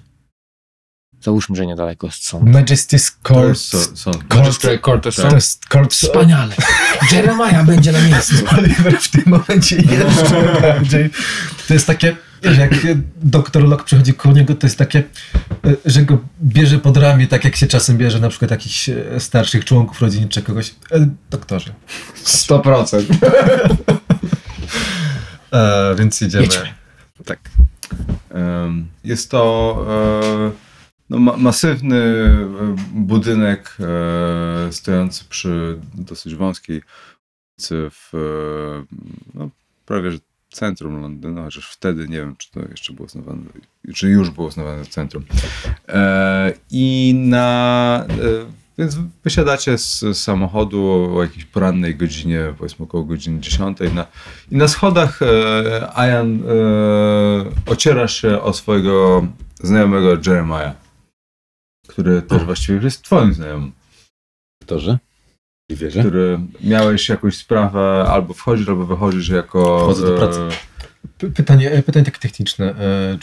[1.22, 2.44] Załóżmy, że niedaleko jest sąd.
[2.50, 3.48] Majesty's To Court.
[3.50, 4.36] jest sąd.
[4.36, 5.34] Magistrate Court of To Sąd.
[5.34, 5.94] jest Court.
[5.94, 6.56] Wspaniale.
[7.12, 8.36] Jeremiah będzie na miejscu.
[8.58, 11.10] Oliver w tym momencie jeszcze bardziej.
[11.68, 12.71] To jest takie, jak
[13.15, 15.04] doktor Locke przychodzi koło niego, to jest takie,
[15.65, 19.19] e, że go bierze pod ramię, tak jak się czasem bierze na przykład jakichś e,
[19.19, 20.76] starszych członków rodziny czy kogoś.
[20.91, 21.73] E, Doktorze.
[22.26, 23.04] 100%.
[25.52, 26.43] E, więc jedziemy.
[26.43, 26.73] Jedźmy.
[27.26, 27.39] Tak.
[29.04, 30.52] Jest to e,
[31.10, 32.00] no, ma masywny
[32.93, 36.82] budynek e, stojący przy dosyć wąskiej
[37.58, 38.12] ulicy w
[39.34, 39.50] no,
[39.86, 40.17] prawie że
[40.50, 43.42] centrum Londynu, chociaż wtedy nie wiem, czy to jeszcze było uznawane,
[43.96, 45.26] czy już było uznawane za centrum.
[45.88, 48.06] E, I na.
[48.10, 53.78] E, więc wysiadacie z samochodu o jakiejś porannej godzinie, powiedzmy około godziny 10.
[53.94, 54.06] Na,
[54.52, 59.28] I na schodach e, Ian e, ociera się o swojego
[59.64, 60.76] znajomego Jeremiah,
[61.88, 63.72] który też właściwie jest twoim znajomym,
[64.62, 65.00] Doktorze?
[65.69, 65.99] Wierzę?
[65.99, 69.80] który miałeś jakąś sprawę, albo wchodzisz, albo wychodzisz jako...
[69.84, 70.39] Wchodzę do pracy.
[70.39, 70.49] e,
[71.17, 72.75] P- Pytanie, e, pytanie takie techniczne.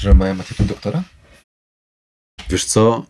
[0.03, 1.03] Jeremiah ma tytuł doktora?
[2.51, 3.07] Wiesz co?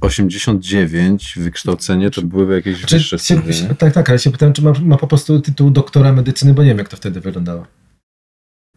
[0.00, 3.74] 89 wykształcenie to byłyby jakieś Czy, wyższe się, nie?
[3.74, 6.68] tak, tak, ale się pytałem, czy ma, ma po prostu tytuł doktora medycyny, bo nie
[6.68, 7.66] wiem, jak to wtedy wyglądało.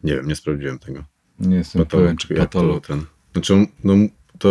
[0.04, 1.04] Nie wiem, nie sprawdziłem tego.
[1.40, 2.88] Nie jestem pewien, czy patolog.
[2.88, 3.06] ten.
[3.34, 3.94] Znaczy, no
[4.40, 4.50] to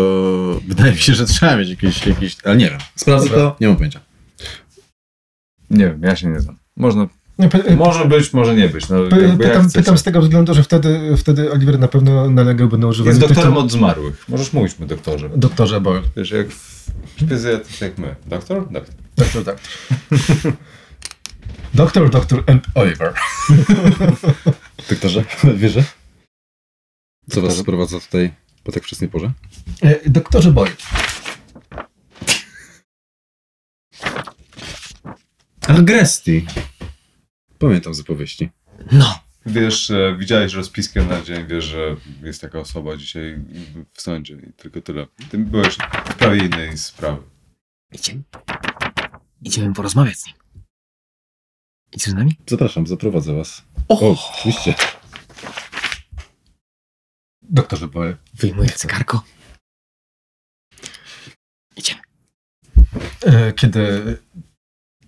[0.68, 2.78] wydaje mi się, że trzeba mieć jakieś, jakieś ale nie wiem.
[2.96, 4.00] Sprawdzę to, nie mam pojęcia.
[5.70, 6.58] Nie wiem, ja się nie znam.
[6.76, 7.06] Można,
[7.38, 8.88] Nie, py, może być, może nie być.
[8.88, 12.30] No, py, jakby jak pytam, pytam z tego względu, że wtedy, wtedy Oliver na pewno
[12.30, 14.24] nalegałby na używanie Jest doktorem od zmarłych.
[14.28, 15.30] Możesz mówić mu doktorze.
[15.36, 16.02] doktorze Boyle.
[16.16, 18.14] Wiesz, jak w szpizy, to jak my.
[18.26, 18.68] Doktor?
[18.72, 18.94] Doktor.
[19.16, 19.56] Doktor, doktor.
[21.74, 23.14] doktor, doktor and Oliver.
[24.90, 25.84] Doktorze, wierzę?
[27.30, 28.32] Co was sprowadza tutaj
[28.64, 29.32] po tak wczesnej porze?
[29.82, 30.72] E, doktorze Boyle.
[35.68, 36.46] Agresti.
[37.58, 38.50] Pamiętam z opowieści.
[38.92, 39.20] No.
[39.46, 43.38] Wiesz, e, widziałeś rozpiskę na dzień, wiesz, że jest taka osoba dzisiaj
[43.92, 45.06] w sądzie i tylko tyle.
[45.30, 45.76] Ty byłeś
[46.08, 47.22] w sprawie innej sprawy.
[47.92, 48.22] Idziemy.
[49.42, 50.36] Idziemy porozmawiać z nim.
[51.92, 52.36] Idziesz z nami?
[52.46, 53.62] Zapraszam, zaprowadzę was.
[53.88, 54.74] O, oczywiście.
[57.42, 58.16] Doktorze Boyle.
[58.34, 59.24] Wyjmuję cygarko.
[61.76, 62.00] Idziemy.
[63.26, 64.16] E, kiedy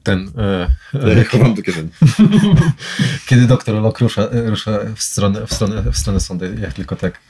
[0.03, 0.31] ten...
[0.95, 1.89] E, chowam do kieszeni.
[3.29, 6.97] kiedy doktor Locke rusza, e, rusza w, stronę, w, stronę, w stronę sądu, ja tylko
[6.97, 7.21] tak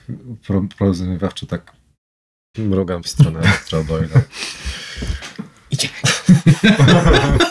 [0.78, 1.72] porozumiewawczo tak
[2.59, 4.20] mrugam w stronę doktora Boyla.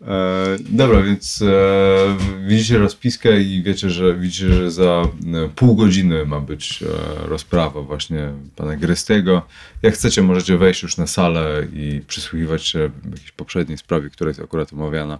[0.07, 5.01] E, dobra, więc e, widzicie rozpiskę i wiecie, że widzicie, że za
[5.33, 6.87] e, pół godziny ma być e,
[7.27, 9.47] rozprawa właśnie pana Grystego.
[9.81, 14.39] Jak chcecie, możecie wejść już na salę i przysłuchiwać się jakiejś poprzedniej sprawie, która jest
[14.39, 15.19] akurat omawiana.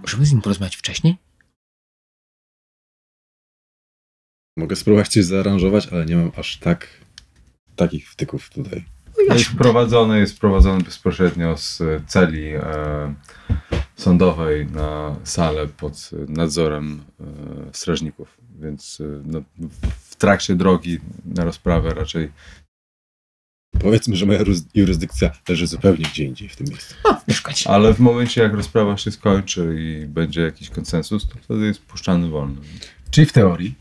[0.00, 1.16] Możemy z nim porozmawiać wcześniej?
[4.56, 6.88] Mogę spróbować coś zaaranżować, ale nie mam aż tak
[7.76, 8.84] takich wtyków tutaj.
[9.28, 13.14] Jest wprowadzony, jest wprowadzony bezpośrednio z celi e,
[13.96, 17.24] sądowej na salę pod nadzorem e,
[17.72, 19.42] strażników, więc e, no,
[20.00, 22.32] w trakcie drogi na rozprawę raczej
[23.80, 24.40] Powiedzmy, że moja
[24.74, 26.94] jurysdykcja leży zupełnie gdzie indziej w tym miejscu.
[27.28, 27.66] Nie szukać.
[27.66, 32.28] Ale w momencie, jak rozprawa się skończy i będzie jakiś konsensus, to wtedy jest puszczany
[32.28, 32.60] wolny.
[33.10, 33.74] Czyli w teorii,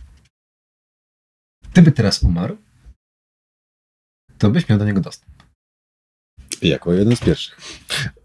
[1.71, 2.57] gdyby teraz umarł,
[4.37, 5.30] to byś miał do niego dostęp.
[6.61, 7.57] Jako jeden z pierwszych.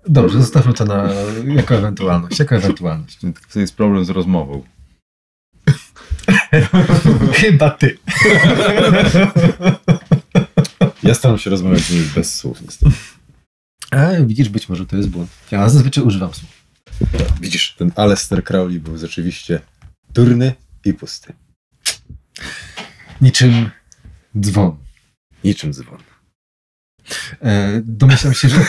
[0.08, 1.08] Dobrze, zostawmy to na,
[1.44, 2.38] jako ewentualność.
[2.38, 3.18] Jako ewentualność.
[3.52, 4.62] To jest problem z rozmową.
[7.32, 7.98] Chyba ty.
[11.02, 12.96] Ja staram się rozmawiać z nimi bez słów, niestety.
[13.90, 15.30] A widzisz, być może to jest błąd.
[15.50, 16.50] Ja zazwyczaj używam słów.
[17.40, 19.60] Widzisz, ten Alester Crowley był rzeczywiście
[20.14, 21.32] durny i pusty.
[23.20, 23.70] Niczym
[24.40, 24.76] dzwon.
[25.44, 25.98] Niczym dzwon.
[27.42, 28.56] E, domyślam się, że...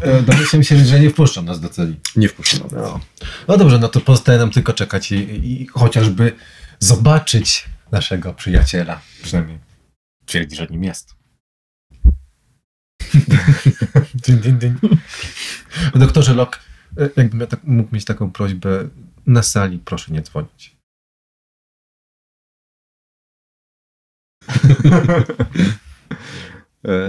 [0.00, 2.00] E, domyślam się, że nie wpuszczą nas do celi.
[2.16, 2.68] Nie wpuszczono.
[2.72, 3.00] No.
[3.48, 5.16] no dobrze, no to pozostaje nam tylko czekać i,
[5.62, 6.32] i chociażby
[6.78, 9.00] zobaczyć naszego przyjaciela.
[9.22, 9.58] Przynajmniej
[10.26, 11.14] twierdzi, że nim jest.
[14.26, 14.78] Ding, ding, ding.
[15.94, 16.58] Doktorze Locke,
[17.16, 18.88] jakbym ja tak, mógł mieć taką prośbę,
[19.26, 20.73] na sali proszę nie dzwonić.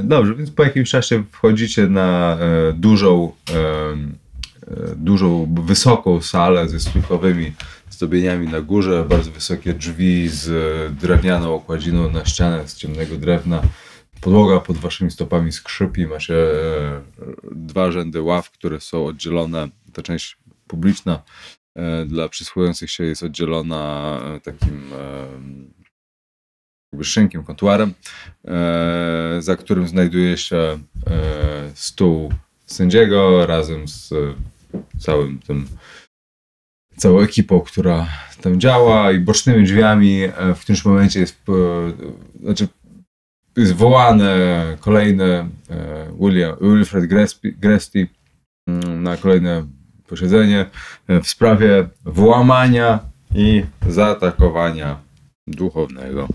[0.03, 6.79] Dobrze, więc po jakimś czasie wchodzicie na e, dużą, e, e, dużą, wysoką salę ze
[6.79, 7.53] stójkowymi
[7.89, 10.49] zdobieniami na górze, bardzo wysokie drzwi z
[11.01, 13.61] drewnianą okładziną na ścianę z ciemnego drewna.
[14.21, 17.01] Podłoga pod waszymi stopami skrzypi, macie e,
[17.51, 21.23] dwa rzędy ław, które są oddzielone, ta część publiczna
[21.75, 25.84] e, dla przysłuchujących się jest oddzielona e, takim e,
[26.95, 27.93] jakby szynkiem, kontuarem,
[28.45, 30.79] e, za którym znajduje się e,
[31.73, 32.33] stół
[32.65, 34.15] sędziego razem z e,
[34.99, 35.67] całym tym
[36.97, 38.07] całą ekipą, która
[38.41, 40.21] tam działa i bocznymi drzwiami
[40.55, 41.41] w którymś momencie jest
[42.43, 42.67] znaczy
[43.57, 45.49] jest wołane kolejne
[46.19, 47.05] William, Wilfred
[47.59, 48.07] Gresty
[48.67, 49.65] mm, na kolejne
[50.07, 50.65] posiedzenie
[51.07, 52.99] w sprawie włamania
[53.35, 54.97] i zaatakowania
[55.47, 56.27] duchownego.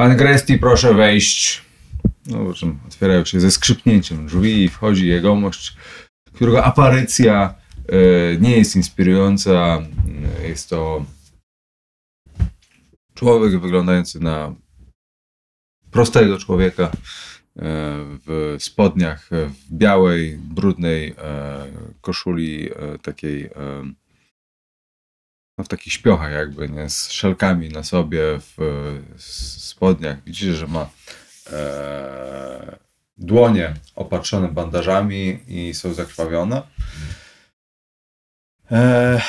[0.00, 1.62] Pan Gresty, proszę wejść.
[2.26, 5.76] No, po otwierają się ze skrzypnięciem drzwi i wchodzi jegomość,
[6.32, 7.54] którego aparycja
[7.88, 9.82] e, nie jest inspirująca.
[10.42, 11.04] E, Jest to
[13.14, 14.54] człowiek wyglądający na
[15.90, 16.90] prostego człowieka e,
[18.26, 21.14] w spodniach, w białej, brudnej
[22.00, 22.70] koszuli
[23.02, 23.50] takiej
[25.60, 30.24] no w takich śpiochach jakby, nie, z szelkami na sobie, w e, spodniach.
[30.24, 30.90] Widzicie, że ma
[31.52, 32.76] e,
[33.18, 36.62] dłonie opatrzone bandażami i są zakrwawione.
[38.70, 39.20] E,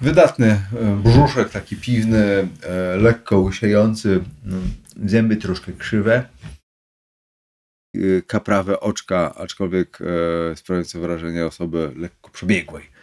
[0.00, 4.70] wydatny e, brzuszek, taki piwny, e, lekko łysiejący, mm,
[5.04, 6.28] zęby troszkę krzywe,
[7.94, 12.97] e, kaprawe oczka, aczkolwiek e, sprawiające wrażenie osoby lekko przebiegłej.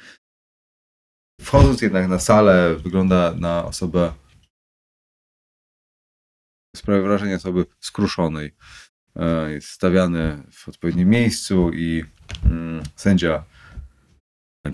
[1.42, 4.14] Wchodząc jednak na salę, wygląda na osobę,
[6.76, 8.56] sprawia wrażenie osoby skruszonej.
[9.16, 12.06] E, Jest stawiany w odpowiednim miejscu i
[12.46, 13.44] mm, sędzia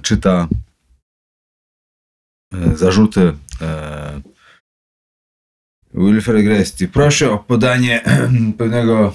[0.02, 0.48] czyta
[2.54, 4.22] e, zarzuty e,
[5.94, 6.88] Wilfred Gresty.
[6.88, 8.04] Proszę o podanie
[8.58, 9.14] pewnego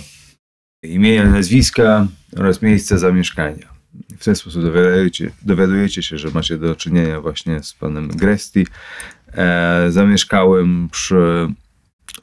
[0.83, 2.07] imienia, nazwiska
[2.37, 3.76] oraz miejsca zamieszkania.
[4.19, 8.65] W ten sposób dowiadujecie, dowiadujecie się, że macie do czynienia właśnie z panem Gresty.
[9.33, 11.49] E, zamieszkałem przy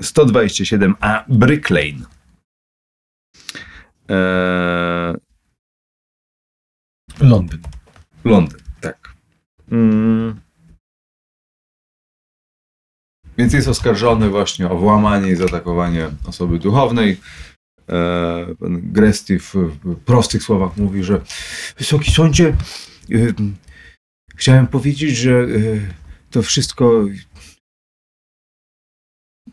[0.02, 2.06] 127A Brick Lane.
[4.10, 5.16] E,
[7.20, 7.62] Londyn.
[8.24, 9.14] Londyn, tak.
[9.72, 10.40] Mm.
[13.38, 17.18] Więc jest oskarżony właśnie o włamanie i zaatakowanie osoby duchownej.
[17.90, 21.22] E, pan Gresty w, w prostych słowach mówi, że
[21.78, 22.58] Wysoki Sądzie,
[23.12, 23.34] y,
[24.36, 25.82] chciałem powiedzieć, że y,
[26.32, 27.06] to wszystko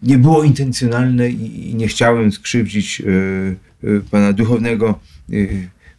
[0.02, 3.02] nie było intencjonalne i, nie chciałem skrzywdzić
[4.10, 5.00] pana duchownego.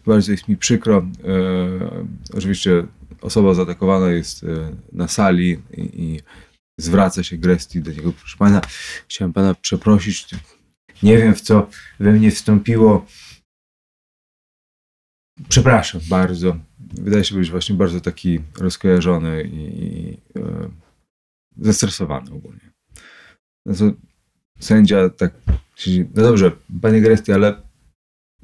[0.06, 0.98] Bardzo jest mi przykro.
[0.98, 2.84] E, oczywiście
[3.22, 4.48] osoba zaatakowana jest e,
[4.92, 6.20] na sali i,
[6.78, 8.14] zwraca się Gresty do niego.
[8.14, 8.62] Proszę pana,
[9.08, 10.28] chciałem pana przeprosić.
[11.04, 11.68] Nie wiem, w co
[12.00, 13.06] we mnie wstąpiło.
[15.50, 16.58] Przepraszam bardzo.
[16.80, 20.70] Wydaje się być właśnie bardzo taki rozkojarzony i, i e,
[21.58, 22.72] zestresowany ogólnie.
[23.66, 23.92] No to
[24.60, 25.34] sędzia tak
[25.76, 27.62] siedzi, no dobrze, panie Gresty, ale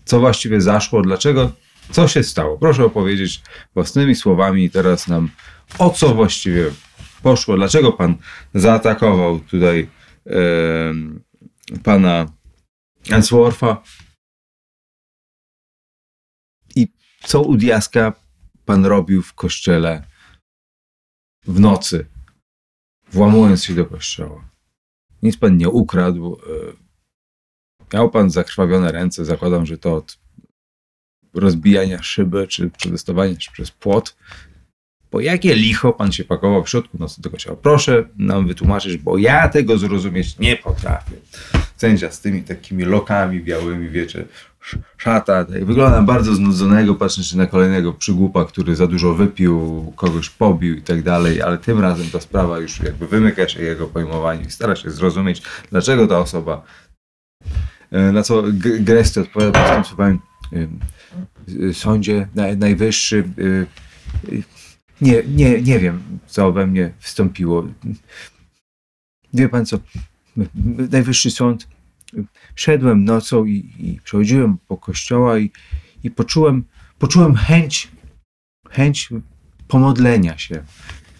[0.06, 1.52] co właściwie zaszło, dlaczego,
[1.92, 2.58] co się stało?
[2.58, 3.42] Proszę opowiedzieć
[3.74, 5.30] własnymi słowami teraz nam,
[5.80, 6.72] o co właściwie
[7.24, 8.16] poszło, dlaczego pan
[8.54, 9.88] zaatakował tutaj
[10.28, 10.40] e,
[11.84, 12.26] pana
[13.12, 13.84] Answortha
[16.76, 16.88] i
[17.24, 18.14] co u diaska
[18.66, 20.08] pan robił w kościele
[21.44, 22.06] w nocy,
[23.12, 24.50] włamując się do kościoła.
[25.24, 26.38] Nic pan nie ukradł.
[26.72, 26.88] e,
[27.94, 30.20] Miał pan zakrwawione ręce, zakładam, że to od
[31.34, 34.18] rozbijania szyby czy przetestowania się przez płot.
[35.10, 37.58] Po jakie licho pan się pakował w środku nocy do kościoła?
[37.62, 41.16] Proszę nam wytłumaczyć, bo ja tego zrozumieć nie potrafię.
[41.78, 44.26] Sędzia z tymi takimi lokami białymi, wiecie,
[44.62, 50.30] sz- szata, tak, wygląda bardzo znudzonego, patrząc na kolejnego przygłupa, który za dużo wypił, kogoś
[50.30, 54.42] pobił i tak dalej, ale tym razem ta sprawa już jakby wymyka się jego pojmowaniu
[54.48, 56.62] i stara się zrozumieć, dlaczego ta osoba
[57.92, 58.44] E, Na co
[58.80, 60.20] Gresty odpowiada prostym słowami.
[60.54, 60.80] ym,
[61.70, 63.24] y, Sądzie naj, najwyższy.
[65.02, 67.68] Nie, nie, nie wiem, co we mnie wstąpiło.
[69.34, 69.80] Wie pan co?
[70.92, 71.68] Najwyższy sąd.
[72.56, 75.52] Szedłem nocą i, i przechodziłem po kościoła i,
[76.04, 76.64] i poczułem,
[77.00, 77.92] poczułem chęć,
[78.70, 79.10] chęć
[79.68, 80.64] pomodlenia się.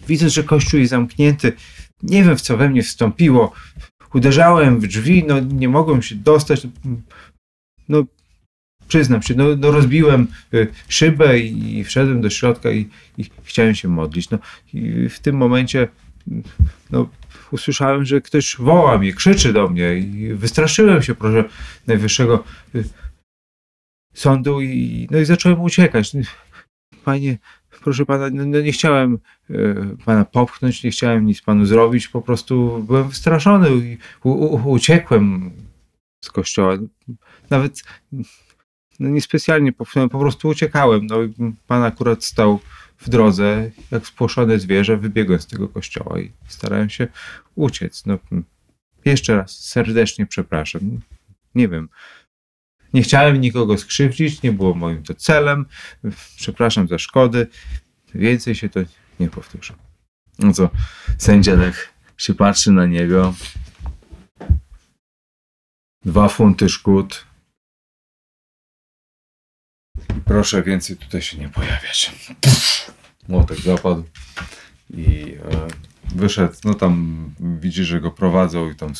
[0.08, 1.52] Widząc, że kościół jest zamknięty,
[2.02, 3.52] nie wiem, w co we mnie wstąpiło
[4.14, 6.66] uderzałem w drzwi, no nie mogłem się dostać.
[7.88, 8.04] No,
[8.88, 13.74] przyznam się, no, no rozbiłem y, szybę i, i wszedłem do środka i, i chciałem
[13.74, 14.30] się modlić.
[14.30, 14.38] No,
[14.74, 15.88] i w tym momencie
[16.90, 17.08] no,
[17.50, 21.44] usłyszałem, że ktoś woła mnie, krzyczy do mnie i wystraszyłem się, proszę
[21.86, 22.84] najwyższego y,
[24.14, 26.12] sądu i, no i zacząłem uciekać.
[27.04, 27.38] Panie,
[27.82, 29.18] proszę pana, no, no nie chciałem
[29.50, 34.70] y, pana popchnąć, nie chciałem nic panu zrobić, po prostu byłem wystraszony i u, u,
[34.70, 35.50] uciekłem
[36.24, 36.76] z kościoła.
[37.50, 37.82] Nawet
[38.98, 41.06] no, niespecjalnie popchnąłem, po prostu uciekałem.
[41.06, 41.16] No,
[41.66, 42.60] pan akurat stał
[42.98, 47.08] w drodze, jak spłoszone zwierzę, wybiegłem z tego kościoła i starałem się
[47.54, 48.06] uciec.
[48.06, 48.18] No,
[49.04, 51.00] jeszcze raz serdecznie przepraszam.
[51.54, 51.88] Nie wiem.
[52.94, 55.66] Nie chciałem nikogo skrzywdzić, nie było moim to celem.
[56.36, 57.46] Przepraszam za szkody.
[58.14, 58.80] Więcej się to
[59.20, 59.72] nie powtórzy.
[60.38, 60.70] No co,
[61.18, 63.34] sędzia tak się patrzy na niego.
[66.04, 67.27] Dwa funty szkód.
[70.28, 72.12] Proszę więcej tutaj się nie pojawiać.
[73.28, 74.04] Młotek zapadł
[74.90, 75.68] i e,
[76.14, 76.54] wyszedł.
[76.64, 78.92] No tam widzi, że go prowadzą i tam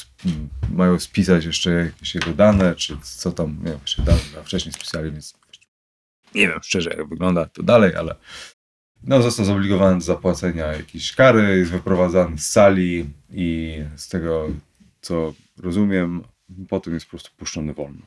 [0.72, 5.10] mają spisać jeszcze jakieś jego dane, czy co tam, nie wiem, się dane wcześniej spisali,
[5.10, 5.34] więc
[6.34, 8.16] nie wiem szczerze jak wygląda to dalej, ale
[9.02, 14.48] no został zobligowany do zapłacenia jakiejś kary, jest wyprowadzany z sali i z tego
[15.00, 16.24] co rozumiem,
[16.68, 18.02] potem jest po prostu puszczony wolno.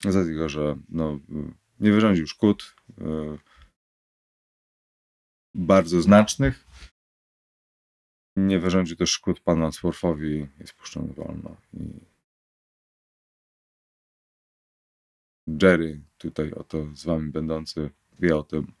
[0.00, 1.18] Dlatego, że no,
[1.80, 3.38] nie wyrządził szkód e,
[5.54, 6.66] bardzo znacznych.
[8.36, 11.56] Nie wyrządził też szkód panu Answorfowi, jest puszczony wolno.
[11.72, 12.00] I
[15.62, 18.72] Jerry, tutaj oto z wami będący, wie o tym.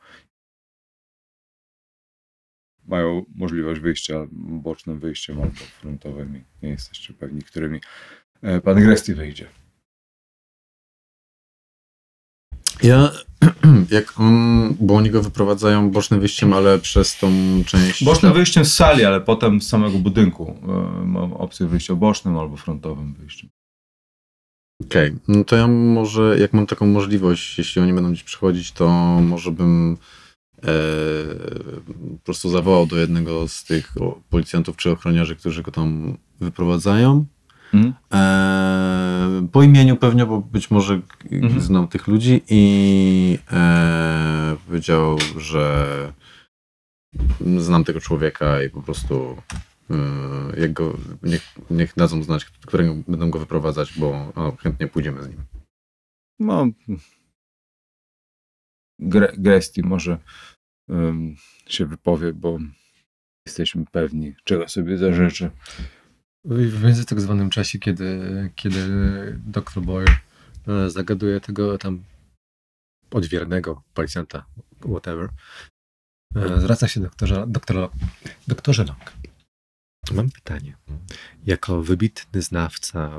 [2.84, 6.36] Mają możliwość wyjścia bocznym wyjściem albo frontowym.
[6.36, 7.80] i Nie jesteście pewni, którymi
[8.42, 9.48] e, pan Gresty wyjdzie.
[12.82, 13.10] Ja,
[13.90, 17.30] jak on, bo oni go wyprowadzają bocznym wyjściem, ale przez tą
[17.66, 18.04] część...
[18.04, 20.56] Bocznym wyjściem z sali, ale potem z samego budynku.
[20.68, 23.50] E, Mam opcję wyjścia bocznym albo frontowym wyjściem.
[24.84, 28.88] Okej, no to ja może, jak mam taką możliwość, jeśli oni będą gdzieś przychodzić, to
[29.22, 29.96] może bym
[30.56, 30.72] e,
[32.18, 33.94] po prostu zawołał do jednego z tych
[34.30, 37.26] policjantów czy ochroniarzy, którzy go tam wyprowadzają.
[37.76, 37.94] Mhm.
[38.12, 41.00] E, po imieniu pewnie, bo być może
[41.32, 41.60] Mhm.
[41.60, 45.86] znam tych ludzi i e, powiedział, że
[47.56, 49.36] znam tego człowieka i po prostu
[49.90, 55.22] e, jak go, niech, niech dadzą znać, którego będą go wyprowadzać, bo o, chętnie pójdziemy
[55.22, 55.44] z nim.
[56.38, 56.66] No.
[58.98, 60.18] Gre, Gresty może
[60.88, 62.58] em, się wypowie, bo
[63.46, 65.50] jesteśmy pewni, czego sobie zażyczy.
[66.48, 68.78] W między tak zwanym czasie, kiedy, kiedy
[69.46, 69.82] Dr.
[69.82, 70.16] Boyle
[70.68, 72.04] e, zagaduje tego tam
[73.10, 74.46] odwiernego policjanta,
[74.80, 75.28] whatever,
[76.36, 77.88] e, zwraca się do doktorze, doktora,
[78.48, 79.12] doktorze Long.
[80.12, 80.76] Mam pytanie.
[81.46, 83.10] Jako wybitny znawca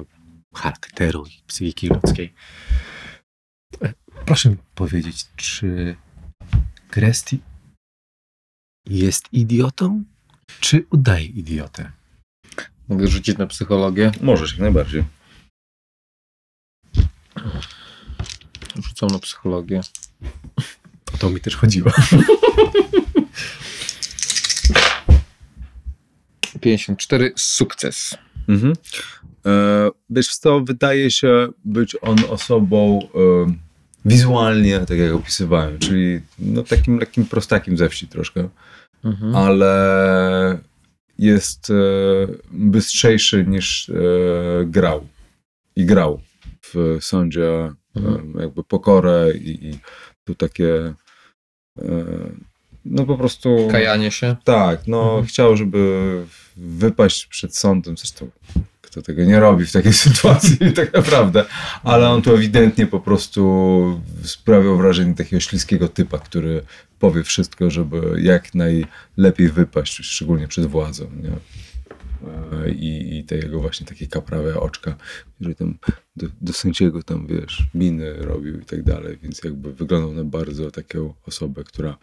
[0.55, 2.34] charakteru i psychiki ludzkiej,
[3.82, 3.93] e,
[4.25, 5.95] proszę mi powiedzieć, czy
[6.91, 7.38] Gresty
[8.86, 10.03] jest idiotą,
[10.59, 11.91] czy udaje idiotę?
[12.89, 14.11] Mogę rzucić na psychologię.
[14.21, 15.03] Możesz jak najbardziej.
[18.88, 19.81] Rzucam na psychologię.
[21.13, 21.91] O to mi też chodziło.
[26.61, 28.17] 54, sukces.
[28.47, 28.73] Mhm.
[29.45, 33.53] E, wiesz co, wydaje się być on osobą e,
[34.05, 38.49] wizualnie, tak jak opisywałem, czyli no, takim lekkim prostakiem ze wsi troszkę,
[39.03, 39.35] Mhm.
[39.35, 40.59] ale
[41.20, 41.74] jest e,
[42.51, 43.93] bystrzejszy niż e,
[44.65, 45.07] grał.
[45.76, 46.22] I grał
[46.65, 48.34] w sądzie e, Mhm.
[48.39, 49.80] jakby pokorę i, i
[50.24, 50.93] tu takie
[52.86, 54.36] no po prostu Kajanie się.
[54.43, 55.26] tak, no Mhm.
[55.26, 56.24] chciał, żeby
[56.57, 58.30] wypaść przed sądem, zresztą
[58.88, 61.45] kto tego nie robi w takiej sytuacji tak naprawdę,
[61.83, 66.61] ale on tu ewidentnie po prostu sprawiał wrażenie takiego śliskiego typa, który
[66.99, 71.31] powie wszystko, żeby jak najlepiej wypaść, szczególnie przed władzą, nie?
[72.27, 74.95] E, I, I te jego właśnie takie kaprawe oczka,
[75.35, 75.77] które tam
[76.15, 80.71] do, do sędziego tam, wiesz, miny robił i tak dalej, więc jakby wyglądał na bardzo
[80.71, 81.97] taką osobę, która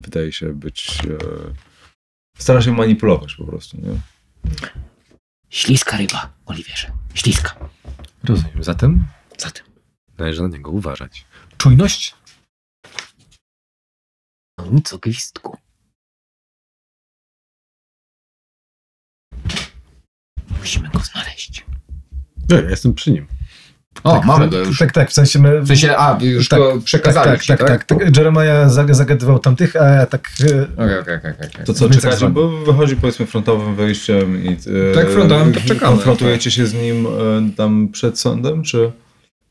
[0.00, 0.98] wydaje się być.
[1.10, 1.18] E,
[2.38, 4.00] stara się manipulować po prostu, nie?
[5.50, 6.92] Śliska ryba, Oliwierze.
[7.14, 7.56] Śliska.
[8.24, 8.64] Rozumiem.
[8.64, 9.06] Zatem
[9.38, 9.66] Zatem.
[10.18, 11.24] należy na niego uważać.
[11.58, 12.14] Czujność?
[14.58, 15.56] No nic o gwizdku.
[20.58, 21.64] Musimy go znaleźć.
[22.48, 23.26] Ja jestem przy nim.
[24.04, 24.78] O, tak, mamy tak, już.
[24.78, 25.60] Tak, tak, w sensie my...
[25.60, 28.16] W sensie, a, już Tak, go tak, przekazaliście, tak, tak, tak, tak.
[28.16, 30.28] Jeremiah zag- zagadywał tamtych, a ja tak...
[30.74, 31.64] Okej, okej, okej.
[31.66, 34.48] To co, Więc czekacie, jak bo wychodzi powiedzmy frontowym wejściem i...
[34.48, 35.80] E, Tak, frontowym to czekamy.
[35.80, 37.10] Konfrontujecie się z nim e,
[37.56, 38.92] tam przed sądem, czy...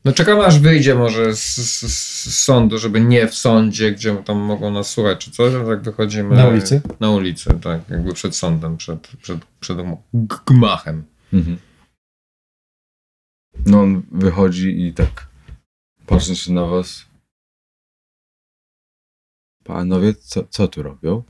[0.04, 1.80] No czekamy aż wyjdzie może z, z,
[2.32, 5.82] z sądu, żeby nie w sądzie, gdzie tam mogą nas słuchać czy coś, a tak
[5.82, 6.36] wychodzimy...
[6.36, 6.80] Na ulicy?
[7.00, 9.78] Na ulicy, tak, jakby przed sądem, przed, przed, przed
[10.46, 11.02] gmachem.
[11.32, 11.56] Mhm.
[13.66, 15.28] No on wychodzi i tak
[16.06, 17.06] patrzy się na was.
[19.64, 21.22] Panowie, co, co tu robią?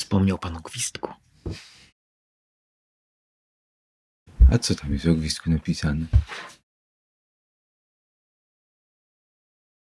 [0.00, 1.12] Wspomniał pan o gwizdku.
[4.52, 6.06] A co tam jest w ogwisku napisane?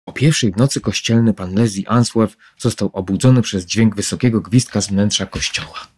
[0.06, 4.88] O pierwszej w nocy kościelny pan Leslie Answorth został obudzony przez dźwięk wysokiego gwizdka z
[4.88, 5.95] wnętrza kościoła.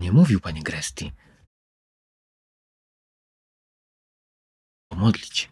[0.00, 1.10] Nie mówił panie Gresty.
[4.88, 5.50] Pomodlić.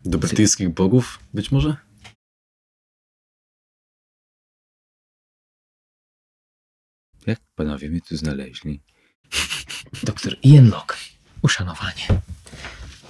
[0.00, 1.76] Do brytyjskich bogów być może?
[7.26, 8.82] Jak panowie mnie tu znaleźli?
[10.02, 10.96] Doktor Ian Locke.
[11.42, 12.06] Uszanowanie.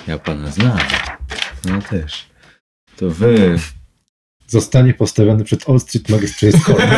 [0.06, 0.78] Ja pana znam.
[1.64, 2.30] No też.
[2.96, 3.58] To wy.
[4.56, 6.82] Zostanie postawiony przed Old Street Magistrates Court.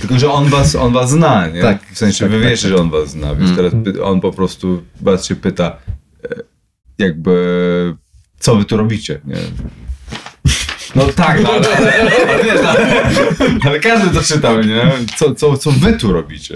[0.00, 1.62] Tylko, że on was, on was zna, nie?
[1.62, 3.56] Tak, W sensie tak, wy tak, wiecie, że on was zna, więc Mm.
[3.56, 3.72] teraz
[4.02, 5.76] on po prostu was się pyta,
[6.24, 6.28] e,
[6.98, 7.96] jakby,
[8.38, 9.36] co wy tu robicie, nie?
[10.94, 12.10] No tak, no, ale, ale, ale,
[13.64, 14.90] ale każdy to czytał, nie?
[15.16, 16.54] Co, co, co wy tu robicie?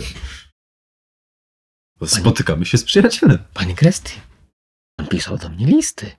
[2.00, 3.38] Bo Spotykamy się z przyjacielem.
[3.54, 4.10] Panie Gresty.
[4.96, 6.10] Pan pisał do mnie listy.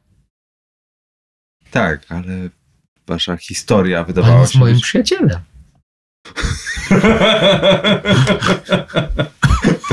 [1.72, 2.50] Tak, ale
[3.08, 4.84] wasza historia Pan wydawała jest się moim być...
[4.84, 5.40] przyjacielem.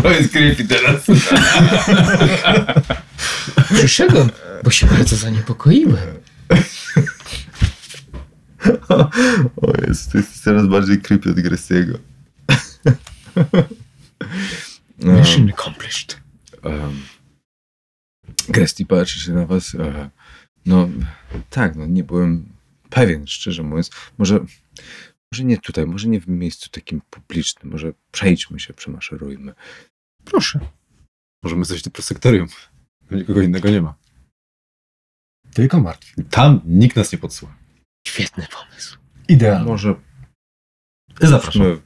[0.03, 1.07] To jest creepy teraz.
[3.75, 4.31] Przyszedłem,
[4.65, 6.19] bo się bardzo zaniepokoiłem.
[9.57, 11.99] O jest, to jest coraz bardziej creepy od Gressiego.
[14.99, 16.21] Mission accomplished.
[18.49, 19.75] Gresty patrzy się na was.
[19.75, 20.11] E,
[20.67, 20.89] no
[21.51, 22.49] tak, no nie byłem
[22.91, 23.91] pewien, szczerze mówiąc.
[24.19, 24.41] Może,
[25.33, 27.73] może nie tutaj, może nie w miejscu takim publicznym.
[27.73, 29.55] Może przejdźmy się, przemaszerujmy.
[30.25, 30.61] Proszę.
[31.43, 32.49] Możemy zejść do prosektorium.
[33.11, 33.95] Nikogo innego nie ma.
[35.55, 36.25] Tylko martwi.
[36.31, 37.57] Tam nikt nas nie podsłucha.
[38.09, 38.99] Świetny pomysł.
[39.29, 39.67] Idealnie.
[39.67, 39.95] Może
[41.21, 41.81] Zapraszam.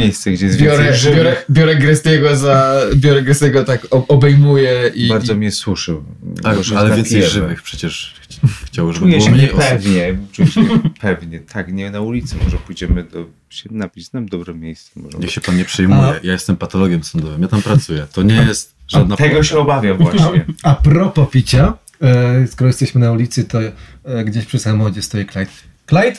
[0.00, 2.80] Miejsce, gdzie jest Biorę, więcej biorę, biorę Grestiego za...
[2.94, 5.08] Biorę Grestiego tak obejmuję i...
[5.08, 5.96] Bardzo i mnie suszy.
[6.42, 8.14] Tak, ale więcej żywych przecież
[8.46, 10.18] ch- chciało, żeby Czuję było się mniej niepewnie.
[10.32, 11.40] Czuję się niepewnie.
[11.40, 12.36] Tak, nie na ulicy.
[12.44, 14.06] Może pójdziemy do, się napić.
[14.06, 14.90] Znam dobre miejsce.
[15.00, 16.00] Może Niech się pan nie przejmuje.
[16.08, 17.42] A- Ja jestem patologiem sądowym.
[17.42, 18.06] Ja tam pracuję.
[18.12, 20.44] To nie jest żadna Tego się obawiam właśnie.
[20.62, 25.50] A propos picia, e, skoro jesteśmy na ulicy, to e, gdzieś przy samochodzie stoi Clyde.
[25.86, 26.16] Clyde?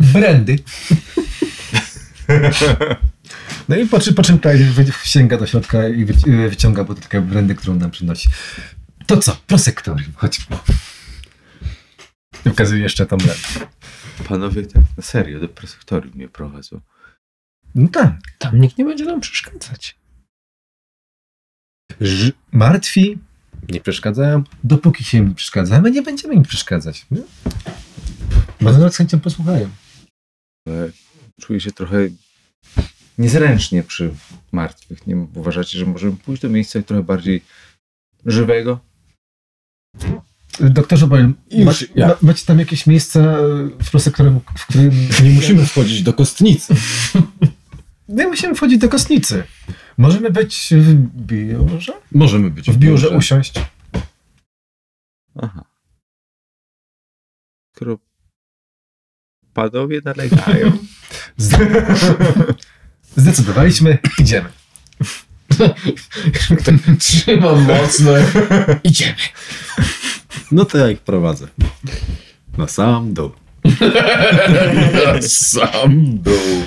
[0.00, 0.58] Brandy.
[3.68, 4.38] No i po, czym- po czym
[4.72, 8.28] wy- sięga do środka i wyci- wyciąga butelkę brandy, którą nam przynosi.
[9.06, 9.36] To co?
[9.46, 10.56] Prosektorium, chodźmy.
[12.46, 13.72] I Pokazuje jeszcze tą brandę.
[14.28, 16.80] Panowie tak na serio do prosektorium mnie prowadzą.
[17.74, 18.12] No tak.
[18.38, 19.98] Tam nikt nie będzie nam przeszkadzać.
[22.00, 23.18] Ż- martwi
[23.68, 27.06] nie przeszkadzają, dopóki się im nie przeszkadzamy, nie będziemy im przeszkadzać.
[27.10, 27.22] Nie?
[28.60, 29.70] Może nawet z chęcią posłuchają.
[31.40, 32.08] Czuję się trochę
[33.18, 34.14] niezręcznie przy
[34.52, 35.06] martwych.
[35.06, 37.42] Nie uważacie, że możemy pójść do miejsca trochę bardziej
[38.26, 38.80] żywego?
[40.60, 41.32] Doktorze Boyle,
[41.64, 42.08] macie, ja.
[42.08, 43.36] ma, macie tam jakieś miejsca
[43.82, 44.90] w prosektorium, w którym...
[45.22, 46.74] Nie musimy wchodzić do kostnicy.
[48.08, 49.44] Nie musimy wchodzić do kostnicy.
[49.98, 50.94] Możemy być w
[51.26, 51.92] biurze?
[52.12, 53.54] Możemy być W biurze usiąść.
[55.34, 55.64] Aha.
[57.76, 57.98] Skoro
[59.54, 60.72] panowie nalegają.
[61.36, 61.84] Zde-
[63.16, 64.48] Zdecydowaliśmy, idziemy.
[66.98, 68.12] Trzymam mocno.
[68.84, 69.14] Idziemy.
[70.52, 71.48] No to ja ich prowadzę.
[72.58, 73.30] Na sam dół.
[75.28, 76.64] Sam dół.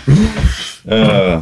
[0.88, 1.42] Eee.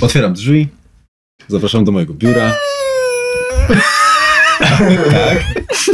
[0.00, 0.68] Otwieram drzwi.
[1.48, 2.54] Zapraszam do mojego biura.
[5.10, 5.44] tak.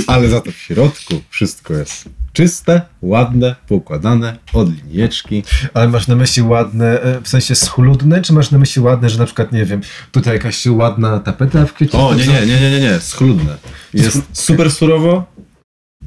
[0.06, 5.42] Ale za to w środku wszystko jest czyste, ładne, poukładane, od linijeczki.
[5.74, 9.18] Ale masz na myśli ładne, e, w sensie schludne, czy masz na myśli ładne, że
[9.18, 9.80] na przykład, nie wiem,
[10.12, 11.98] tutaj jakaś ładna tapeta w kwiecie?
[11.98, 13.56] O, nie, nie, nie, nie, nie, nie, schludne.
[13.94, 15.24] Jest super surowo,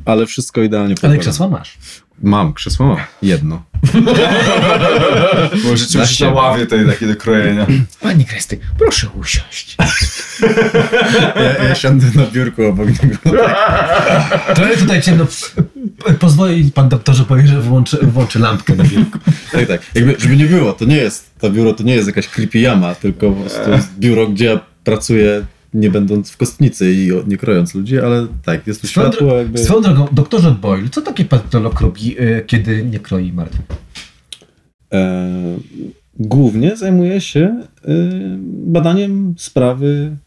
[0.05, 1.19] ale wszystko idealnie Ale poukładane.
[1.19, 1.77] krzesła masz.
[2.21, 2.97] Mam, krzesło mam.
[3.21, 3.63] Jedno.
[5.65, 7.67] Może Na czymś na ławie tej takie do krojenia.
[8.01, 9.77] Pani Kresty, proszę usiąść.
[11.35, 13.17] Ja, ja siądę na biurku obok niego.
[14.55, 15.27] Trochę tutaj ciemno.
[16.19, 19.19] Pozwoli pan doktorze powiedzieć, że włączy, włączy lampkę na biurku.
[19.51, 19.81] Tak, tak.
[19.95, 22.95] Jakby, żeby nie było, to nie jest, to biuro to nie jest jakaś creepy jama,
[22.95, 23.33] tylko
[23.71, 28.67] jest biuro, gdzie ja pracuję nie będąc w kostnicy i nie krojąc ludzi, ale tak,
[28.67, 29.57] jest tu światło jakby...
[29.57, 33.65] Swoją drogą, doktorze Boyle, co taki patolog robi, e, kiedy nie kroi martwych?
[34.93, 35.27] E,
[36.19, 37.91] głównie zajmuje się e,
[38.65, 40.17] badaniem sprawy,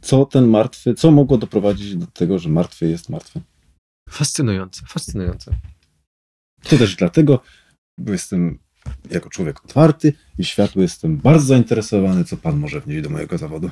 [0.00, 3.40] co ten martwy, co mogło doprowadzić do tego, że martwy jest martwy.
[4.08, 5.56] Fascynujące, fascynujące.
[6.62, 7.40] To też dlatego,
[7.98, 8.58] bo jestem
[9.10, 13.70] jako człowiek otwarty i światło jestem bardzo zainteresowany, co pan może wnieść do mojego zawodu.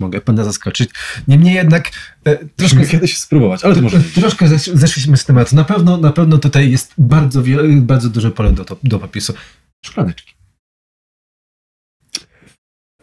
[0.00, 0.90] Mogę pana zaskoczyć.
[1.28, 1.90] Niemniej jednak
[2.24, 5.56] e, troszkę, kiedyś spróbować, ale to może troszkę zesz, zeszliśmy z tematu.
[5.56, 9.34] Na pewno, na pewno tutaj jest bardzo, wiele, bardzo duże pole do, do popisu.
[9.84, 10.34] Szklaneczki.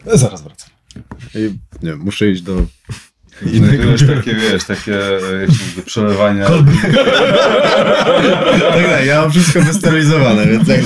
[0.06, 0.69] Zaraz wracam.
[1.34, 2.66] I, nie muszę iść do
[3.42, 5.46] Znajdujesz takie, wiesz, takie e,
[5.76, 6.46] do przelewania.
[6.46, 6.64] tak,
[8.90, 10.80] tak, ja mam wszystko wysterylizowane, więc jak.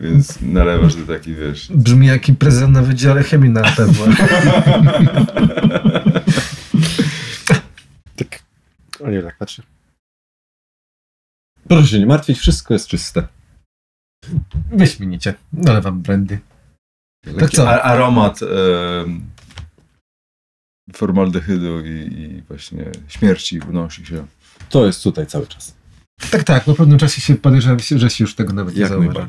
[0.00, 1.68] Więc nalewasz do taki, wiesz.
[1.74, 4.04] Brzmi jak impreza na Wydziale Chemii na pewno.
[8.16, 8.42] Tak.
[9.00, 9.62] O nie, tak patrzy.
[11.68, 13.28] Proszę się nie martwić, wszystko jest czyste.
[14.72, 15.34] Wyśmienicie.
[15.52, 16.38] Nalewam brandy.
[17.38, 17.82] Tak co?
[17.82, 18.46] aromat e,
[20.92, 24.26] formaldehydu i, i właśnie śmierci unosi się.
[24.68, 25.74] To jest tutaj cały czas.
[26.30, 26.64] Tak, tak.
[26.64, 29.28] Po pewnym czasie się podejrzewam, że się już tego nawet nie Jak zauważy.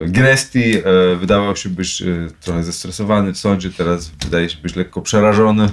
[0.00, 5.02] Gresti e, wydawał się być e, trochę zestresowany w sądzie, teraz wydaje się być lekko
[5.02, 5.70] przerażony.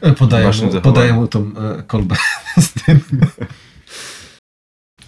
[0.00, 2.16] E, Podaję mu, podaję mu tą e, kolbę
[2.60, 3.00] z tym.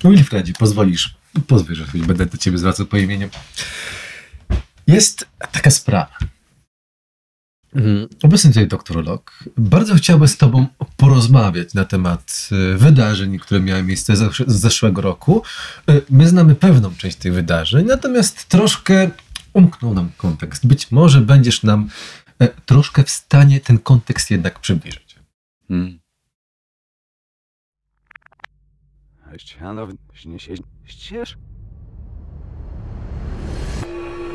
[0.05, 1.15] Wilfredzie, pozwolisz,
[1.47, 3.29] pozwól, że będę do ciebie zwracał po imieniu.
[4.87, 6.19] Jest taka sprawa.
[7.75, 10.67] Mm, Obecny tutaj doktorolog bardzo chciałby z tobą
[10.97, 15.43] porozmawiać na temat e, wydarzeń, które miały miejsce z zeszłego roku.
[15.89, 19.11] E, My znamy pewną część tych wydarzeń, natomiast troszkę
[19.53, 20.67] umknął nam kontekst.
[20.67, 21.89] Być może będziesz nam
[22.39, 25.17] e, troszkę w stanie ten kontekst jednak przybliżyć.
[25.69, 25.99] Hmm.
[29.37, 29.91] Ścianow,
[30.37, 30.55] się
[30.85, 31.37] ścież.